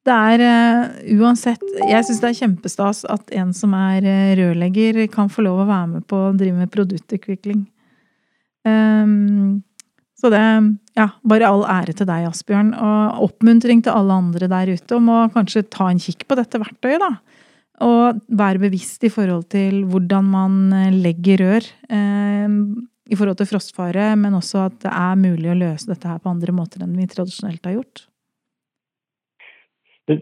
Det 0.06 0.18
er 0.36 0.44
uh, 0.44 0.82
uansett 1.16 1.64
Jeg 1.80 2.06
syns 2.06 2.20
det 2.22 2.28
er 2.28 2.38
kjempestas 2.42 3.00
at 3.10 3.32
en 3.40 3.56
som 3.56 3.74
er 3.80 4.04
rørlegger, 4.38 5.00
kan 5.16 5.32
få 5.32 5.48
lov 5.48 5.64
å 5.64 5.70
være 5.72 5.88
med 5.96 6.06
på 6.12 6.20
å 6.28 6.36
drive 6.36 6.60
med 6.60 6.74
produktutvikling. 6.76 7.64
Um, 8.68 9.64
så 10.16 10.32
det 10.34 10.44
Ja, 10.96 11.10
bare 11.28 11.48
all 11.50 11.66
ære 11.68 11.92
til 11.92 12.08
deg, 12.08 12.30
Asbjørn. 12.30 12.72
Og 12.80 13.26
oppmuntring 13.28 13.82
til 13.84 13.92
alle 13.92 14.16
andre 14.16 14.48
der 14.48 14.72
ute 14.72 14.96
om 14.96 15.10
å 15.12 15.26
kanskje 15.34 15.66
ta 15.68 15.90
en 15.92 16.00
kikk 16.00 16.24
på 16.30 16.38
dette 16.40 16.62
verktøyet, 16.62 17.04
da. 17.04 17.18
Og 17.84 18.22
være 18.32 18.62
bevisst 18.62 19.04
i 19.04 19.12
forhold 19.12 19.50
til 19.52 19.82
hvordan 19.92 20.30
man 20.32 20.54
eh, 20.72 20.94
legger 20.96 21.44
rør 21.44 21.66
eh, 21.92 22.54
i 23.12 23.18
forhold 23.20 23.36
til 23.42 23.50
frostfare, 23.50 24.14
men 24.16 24.38
også 24.38 24.62
at 24.70 24.78
det 24.86 24.94
er 24.94 25.20
mulig 25.20 25.52
å 25.52 25.58
løse 25.60 25.90
dette 25.90 26.08
her 26.08 26.22
på 26.24 26.32
andre 26.32 26.56
måter 26.56 26.86
enn 26.86 26.96
vi 26.96 27.10
tradisjonelt 27.12 27.68
har 27.68 27.76
gjort. 27.76 28.06
Det, 30.08 30.18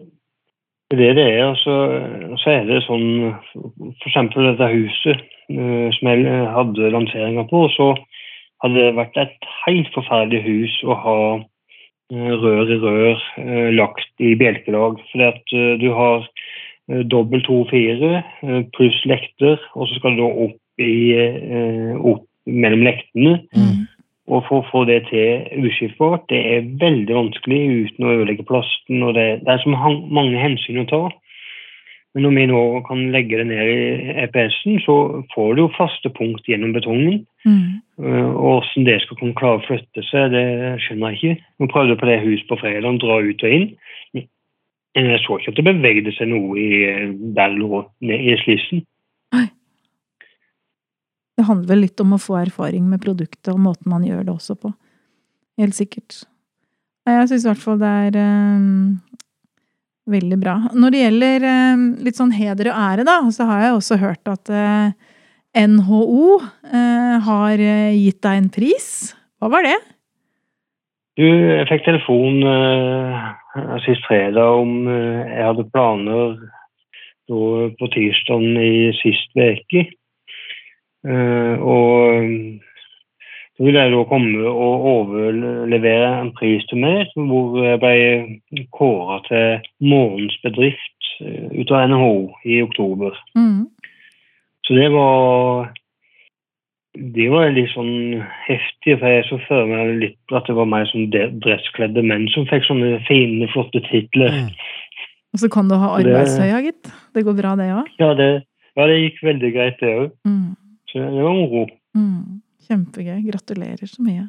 det 0.90 1.12
det 1.20 1.28
er, 1.36 1.44
og 1.52 1.60
så, 1.62 1.76
så 2.42 2.50
er 2.56 2.66
det 2.66 2.82
sånn 2.88 3.06
eksempel 4.08 4.50
dette 4.50 4.72
huset 4.74 5.22
eh, 5.54 5.88
som 5.94 6.10
jeg 6.10 6.42
hadde 6.58 6.92
lanseringa 6.98 7.46
på. 7.54 7.68
så 7.78 7.92
hadde 8.64 8.92
vært 8.96 9.16
et 9.20 9.48
helt 9.64 9.90
forferdelig 9.94 10.42
hus 10.44 10.76
å 10.88 10.96
ha 11.04 11.18
eh, 11.36 12.34
rør 12.42 12.72
i 12.72 12.78
rør 12.82 13.24
eh, 13.42 13.70
lagt 13.76 14.24
i 14.24 14.34
bjelkelag. 14.40 15.00
Fordi 15.12 15.26
at 15.30 15.56
eh, 15.56 15.72
du 15.82 15.90
har 15.96 16.28
dobbel 17.08 17.40
2-4 17.46 18.08
pluss 18.76 18.96
lekter, 19.08 19.60
og 19.72 19.88
så 19.88 19.96
skal 19.96 20.18
du 20.18 20.20
da 20.20 20.26
opp 20.44 20.82
i, 20.84 21.16
opp 21.96 22.26
mellom 22.44 22.82
lektene. 22.84 23.38
Mm. 23.56 23.86
Og 24.28 24.42
for 24.50 24.60
å 24.60 24.66
få 24.68 24.82
det 24.88 24.98
til 25.08 25.64
uskiftbart, 25.64 26.26
det 26.28 26.42
er 26.44 26.68
veldig 26.82 27.16
vanskelig 27.16 27.60
uten 27.86 28.04
å 28.04 28.12
ødelegge 28.18 28.44
plasten. 28.48 29.00
og 29.00 29.16
Det, 29.16 29.24
det 29.46 29.54
er 29.54 29.64
så 29.64 29.72
mange 29.72 30.42
hensyn 30.42 30.82
å 30.82 30.86
ta. 30.92 31.02
Men 32.14 32.28
når 32.28 32.36
vi 32.36 32.44
nå 32.52 32.60
kan 32.86 33.00
legge 33.16 33.40
det 33.40 33.48
ned 33.48 33.70
i 33.72 34.14
EPS-en, 34.26 34.78
så 34.84 34.98
får 35.34 35.56
du 35.56 35.64
jo 35.64 35.72
faste 35.74 36.12
punkt 36.14 36.46
gjennom 36.48 36.76
betongen. 36.76 37.24
Mm. 37.48 37.80
Uh, 38.00 38.30
og 38.34 38.64
hvordan 38.64 38.86
det 38.88 38.96
skal 39.04 39.18
kunne 39.20 39.38
klare 39.38 39.60
å 39.60 39.66
flytte 39.66 40.02
seg, 40.08 40.32
det 40.34 40.46
skjønner 40.82 41.14
jeg 41.14 41.20
ikke. 41.20 41.50
Nå 41.60 41.68
prøvde 41.70 41.98
på 42.00 42.08
det 42.10 42.22
huset 42.24 42.48
på 42.50 42.58
fredag, 42.62 42.98
dra 43.02 43.20
ut 43.22 43.44
og 43.46 43.58
inn. 43.58 43.68
Men 44.94 45.10
jeg 45.10 45.22
så 45.24 45.38
ikke 45.38 45.50
at 45.50 45.58
det 45.58 45.66
bevegde 45.66 46.12
seg 46.14 46.30
noe 46.30 46.54
i 46.58 46.82
der 47.34 47.54
ned 47.58 48.26
i 48.30 48.36
slissen. 48.44 48.84
Det 51.34 51.46
handler 51.48 51.70
vel 51.72 51.82
litt 51.82 52.02
om 52.02 52.14
å 52.14 52.20
få 52.22 52.36
erfaring 52.44 52.84
med 52.86 53.02
produktet 53.02 53.50
og 53.50 53.58
måten 53.62 53.90
man 53.90 54.04
gjør 54.06 54.22
det 54.22 54.34
også 54.36 54.54
på. 54.58 54.70
Helt 55.58 55.74
sikkert. 55.74 56.22
Jeg 57.04 57.26
syns 57.30 57.44
i 57.44 57.50
hvert 57.50 57.62
fall 57.62 57.80
det 57.82 57.90
er 58.06 58.18
um, 58.22 59.00
veldig 60.10 60.38
bra. 60.40 60.54
Når 60.72 60.94
det 60.94 61.02
gjelder 61.02 61.48
um, 61.74 61.82
litt 62.06 62.20
sånn 62.20 62.32
heder 62.34 62.70
og 62.70 62.78
ære, 62.86 63.06
da, 63.08 63.18
så 63.34 63.48
har 63.50 63.64
jeg 63.64 63.80
også 63.80 63.98
hørt 64.00 64.30
at 64.30 64.52
uh, 64.54 65.10
NHO 65.54 66.38
eh, 66.66 67.16
har 67.26 67.64
gitt 67.94 68.20
deg 68.26 68.40
en 68.40 68.50
pris. 68.52 68.88
Hva 69.38 69.50
var 69.54 69.66
det? 69.66 69.78
Du, 71.18 71.24
jeg 71.24 71.66
fikk 71.70 71.84
telefon 71.86 72.42
eh, 72.50 73.26
sist 73.86 74.02
fredag 74.08 74.62
om 74.64 74.88
jeg 74.90 75.44
hadde 75.46 75.70
planer 75.70 76.38
på 77.30 77.92
tirsdag 77.94 78.42
i 78.60 78.90
sist 78.98 79.30
uke 79.38 79.86
Eh, 81.04 81.56
og 81.60 82.24
så 83.54 83.64
ville 83.64 83.82
jeg 83.82 83.92
da 83.92 84.04
komme 84.08 84.48
og 84.48 84.86
overlevere 84.90 86.08
en 86.22 86.32
pris 86.38 86.64
til 86.70 86.80
meg 86.80 87.12
hvor 87.14 87.60
jeg 87.60 87.80
ble 87.82 88.64
kåra 88.74 89.20
til 89.28 89.60
bedrift 90.46 91.10
eh, 91.20 91.50
ut 91.52 91.70
av 91.70 91.90
NHO 91.92 92.16
i 92.48 92.62
oktober. 92.64 93.18
Mm. 93.36 93.68
Så 94.64 94.76
det 94.76 94.90
var 94.94 95.72
det 96.94 97.26
var 97.26 97.50
litt 97.50 97.72
sånn 97.72 98.22
heftig, 98.46 98.94
for 99.00 99.10
jeg 99.10 99.24
så 99.26 99.38
for 99.48 99.66
meg 99.66 99.96
litt 99.98 100.34
at 100.36 100.46
det 100.46 100.54
var 100.54 100.68
meg 100.70 100.86
som 100.92 101.08
dresskledde 101.10 102.04
menn 102.06 102.28
som 102.30 102.46
fikk 102.46 102.68
sånne 102.68 103.00
fine, 103.08 103.48
flotte 103.50 103.82
titler. 103.88 104.44
Mm. 104.44 104.52
Og 105.34 105.42
så 105.42 105.50
kan 105.50 105.66
du 105.66 105.74
ha 105.74 105.90
arbeidshøya, 105.98 106.60
gitt. 106.68 106.92
Det 107.16 107.24
går 107.26 107.34
bra, 107.40 107.56
det 107.58 107.66
òg? 107.74 107.90
Ja, 107.98 108.12
ja, 108.14 108.86
det 108.86 109.00
gikk 109.00 109.18
veldig 109.26 109.50
greit, 109.56 109.82
det 109.82 109.90
òg. 109.90 110.12
Mm. 110.28 110.54
Så 110.92 111.02
det 111.02 111.26
var 111.26 111.34
moro. 111.34 111.66
Mm, 111.98 112.38
kjempegøy. 112.68 113.18
Gratulerer 113.26 113.90
så 113.90 114.06
mye. 114.06 114.28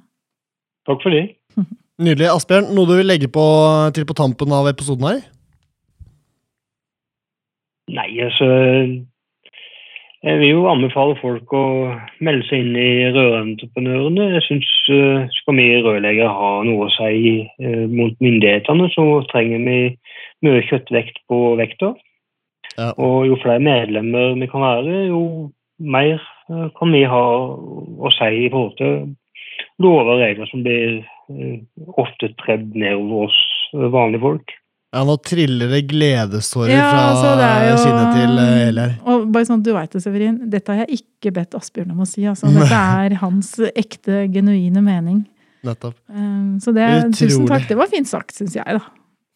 Takk 0.89 1.05
for 1.05 1.13
det. 1.13 1.27
Nydelig. 2.01 2.31
Asbjørn, 2.33 2.71
noe 2.73 2.89
du 2.89 2.95
vil 2.97 3.09
legge 3.11 3.29
på, 3.29 3.45
til 3.93 4.09
på 4.09 4.17
tampen 4.17 4.57
av 4.57 4.71
episoden 4.73 5.05
her? 5.05 5.21
Nei, 7.93 8.09
altså 8.25 8.49
Jeg 10.25 10.39
vil 10.41 10.55
jo 10.55 10.67
anbefale 10.71 11.13
folk 11.19 11.51
å 11.53 11.65
melde 12.25 12.47
seg 12.47 12.63
inn 12.63 12.77
i 12.81 13.11
Rørentreprenørene. 13.13 14.29
Jeg 14.33 14.45
syns 14.47 14.69
uh, 14.89 15.27
skal 15.37 15.59
vi 15.59 15.67
rørleggere 15.85 16.31
ha 16.33 16.51
noe 16.65 16.87
å 16.87 16.93
si 16.95 17.35
uh, 17.61 17.85
mot 17.91 18.15
myndighetene, 18.25 18.89
så 18.95 19.05
trenger 19.29 19.61
vi 19.67 19.77
mye 20.45 20.63
kjøttvekt 20.65 21.21
på 21.29 21.41
vekta. 21.61 21.93
Ja. 22.75 22.89
Og 22.97 23.27
jo 23.29 23.37
flere 23.43 23.61
medlemmer 23.61 24.33
vi 24.41 24.49
kan 24.49 24.65
være, 24.65 25.03
jo 25.11 25.21
mer 25.77 26.17
Eh, 26.49 26.67
kan 26.77 26.91
vi 26.93 27.01
ha 27.09 27.23
å 28.05 28.11
si 28.13 28.45
i 28.45 28.49
forhold 28.53 28.75
til 28.77 29.15
lover 29.81 30.13
og 30.13 30.21
regler 30.21 30.49
som 30.51 30.61
blir 30.65 30.99
eh, 31.01 31.57
ofte 31.97 32.29
tredd 32.43 32.75
nedover 32.77 33.25
oss 33.29 33.39
vanlige 33.73 34.23
folk. 34.27 34.53
Ja, 34.95 35.03
nå 35.03 35.17
triller 35.19 35.71
det 35.75 35.81
gledestårer 35.89 36.71
ja, 36.71 36.87
fra 36.87 37.05
altså, 37.11 37.31
jo... 37.67 37.77
kinnet 37.83 38.13
til 38.15 38.37
eh, 38.39 38.67
Eli 38.69 38.85
Og 39.11 39.25
bare 39.35 39.47
sånn 39.49 39.63
du 39.65 39.73
veit 39.75 39.91
det, 39.91 39.99
Severin, 40.05 40.37
dette 40.51 40.71
har 40.71 40.85
jeg 40.85 41.01
ikke 41.01 41.33
bedt 41.35 41.57
Asbjørn 41.59 41.91
om 41.91 42.03
å 42.05 42.07
si. 42.07 42.23
Altså. 42.31 42.47
Dette 42.55 42.81
er 43.03 43.17
hans 43.19 43.51
ekte, 43.73 44.23
genuine 44.31 44.83
mening. 44.85 45.25
Nettopp. 45.65 45.97
så 46.61 46.71
det, 46.75 46.87
tusen 47.17 47.47
takk. 47.49 47.65
Det 47.67 47.77
var 47.79 47.89
fint 47.91 48.07
sagt, 48.07 48.35
syns 48.37 48.55
jeg, 48.55 48.77
da. 48.77 48.85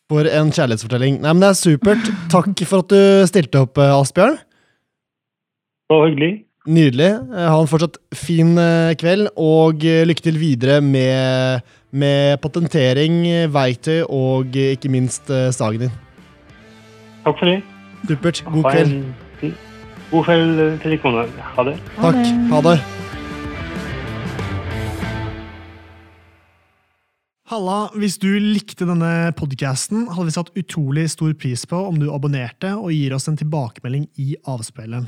For 0.10 0.26
en 0.26 0.54
kjærlighetsfortelling. 0.54 1.20
Nei, 1.22 1.34
men 1.34 1.44
Det 1.44 1.50
er 1.52 1.58
supert. 1.60 2.12
Takk 2.34 2.64
for 2.70 2.86
at 2.86 2.94
du 2.94 3.28
stilte 3.30 3.66
opp, 3.66 3.82
Asbjørn. 3.82 4.40
Det 5.90 5.98
var 5.98 6.08
hyggelig. 6.08 6.34
Nydelig. 6.70 7.10
Ha 7.34 7.56
en 7.56 7.70
fortsatt 7.70 7.98
fin 8.14 8.52
eh, 8.62 8.94
kveld, 9.00 9.32
og 9.42 9.86
eh, 9.88 10.04
lykke 10.06 10.26
til 10.26 10.38
videre 10.38 10.80
med, 10.86 11.66
med 11.92 12.38
patentering, 12.44 13.22
verktøy 13.54 14.04
og 14.06 14.56
eh, 14.56 14.76
ikke 14.78 14.92
minst 14.94 15.32
sagen 15.56 15.88
din. 15.88 15.98
Takk 17.26 17.42
for 17.42 17.50
det. 17.50 17.60
Supert. 18.08 18.44
God 18.48 18.70
kveld. 18.72 18.96
God 20.10 20.24
kveld 20.26 20.64
til 20.82 20.98
dere. 20.98 21.28
Ha 21.58 21.68
det. 21.68 21.78
Takk. 22.00 22.24
Ha 22.54 22.66
det. 22.70 22.80
Halla, 27.50 27.88
hvis 27.98 28.20
du 28.22 28.28
likte 28.38 28.86
denne 28.86 29.32
podkasten, 29.34 30.04
hadde 30.14 30.28
vi 30.28 30.34
satt 30.36 30.52
utrolig 30.60 31.08
stor 31.10 31.32
pris 31.34 31.64
på 31.66 31.80
om 31.82 31.98
du 31.98 32.12
abonnerte 32.14 32.76
og 32.78 32.94
gir 32.94 33.16
oss 33.18 33.26
en 33.32 33.40
tilbakemelding 33.40 34.06
i 34.22 34.36
avspilleren. 34.46 35.08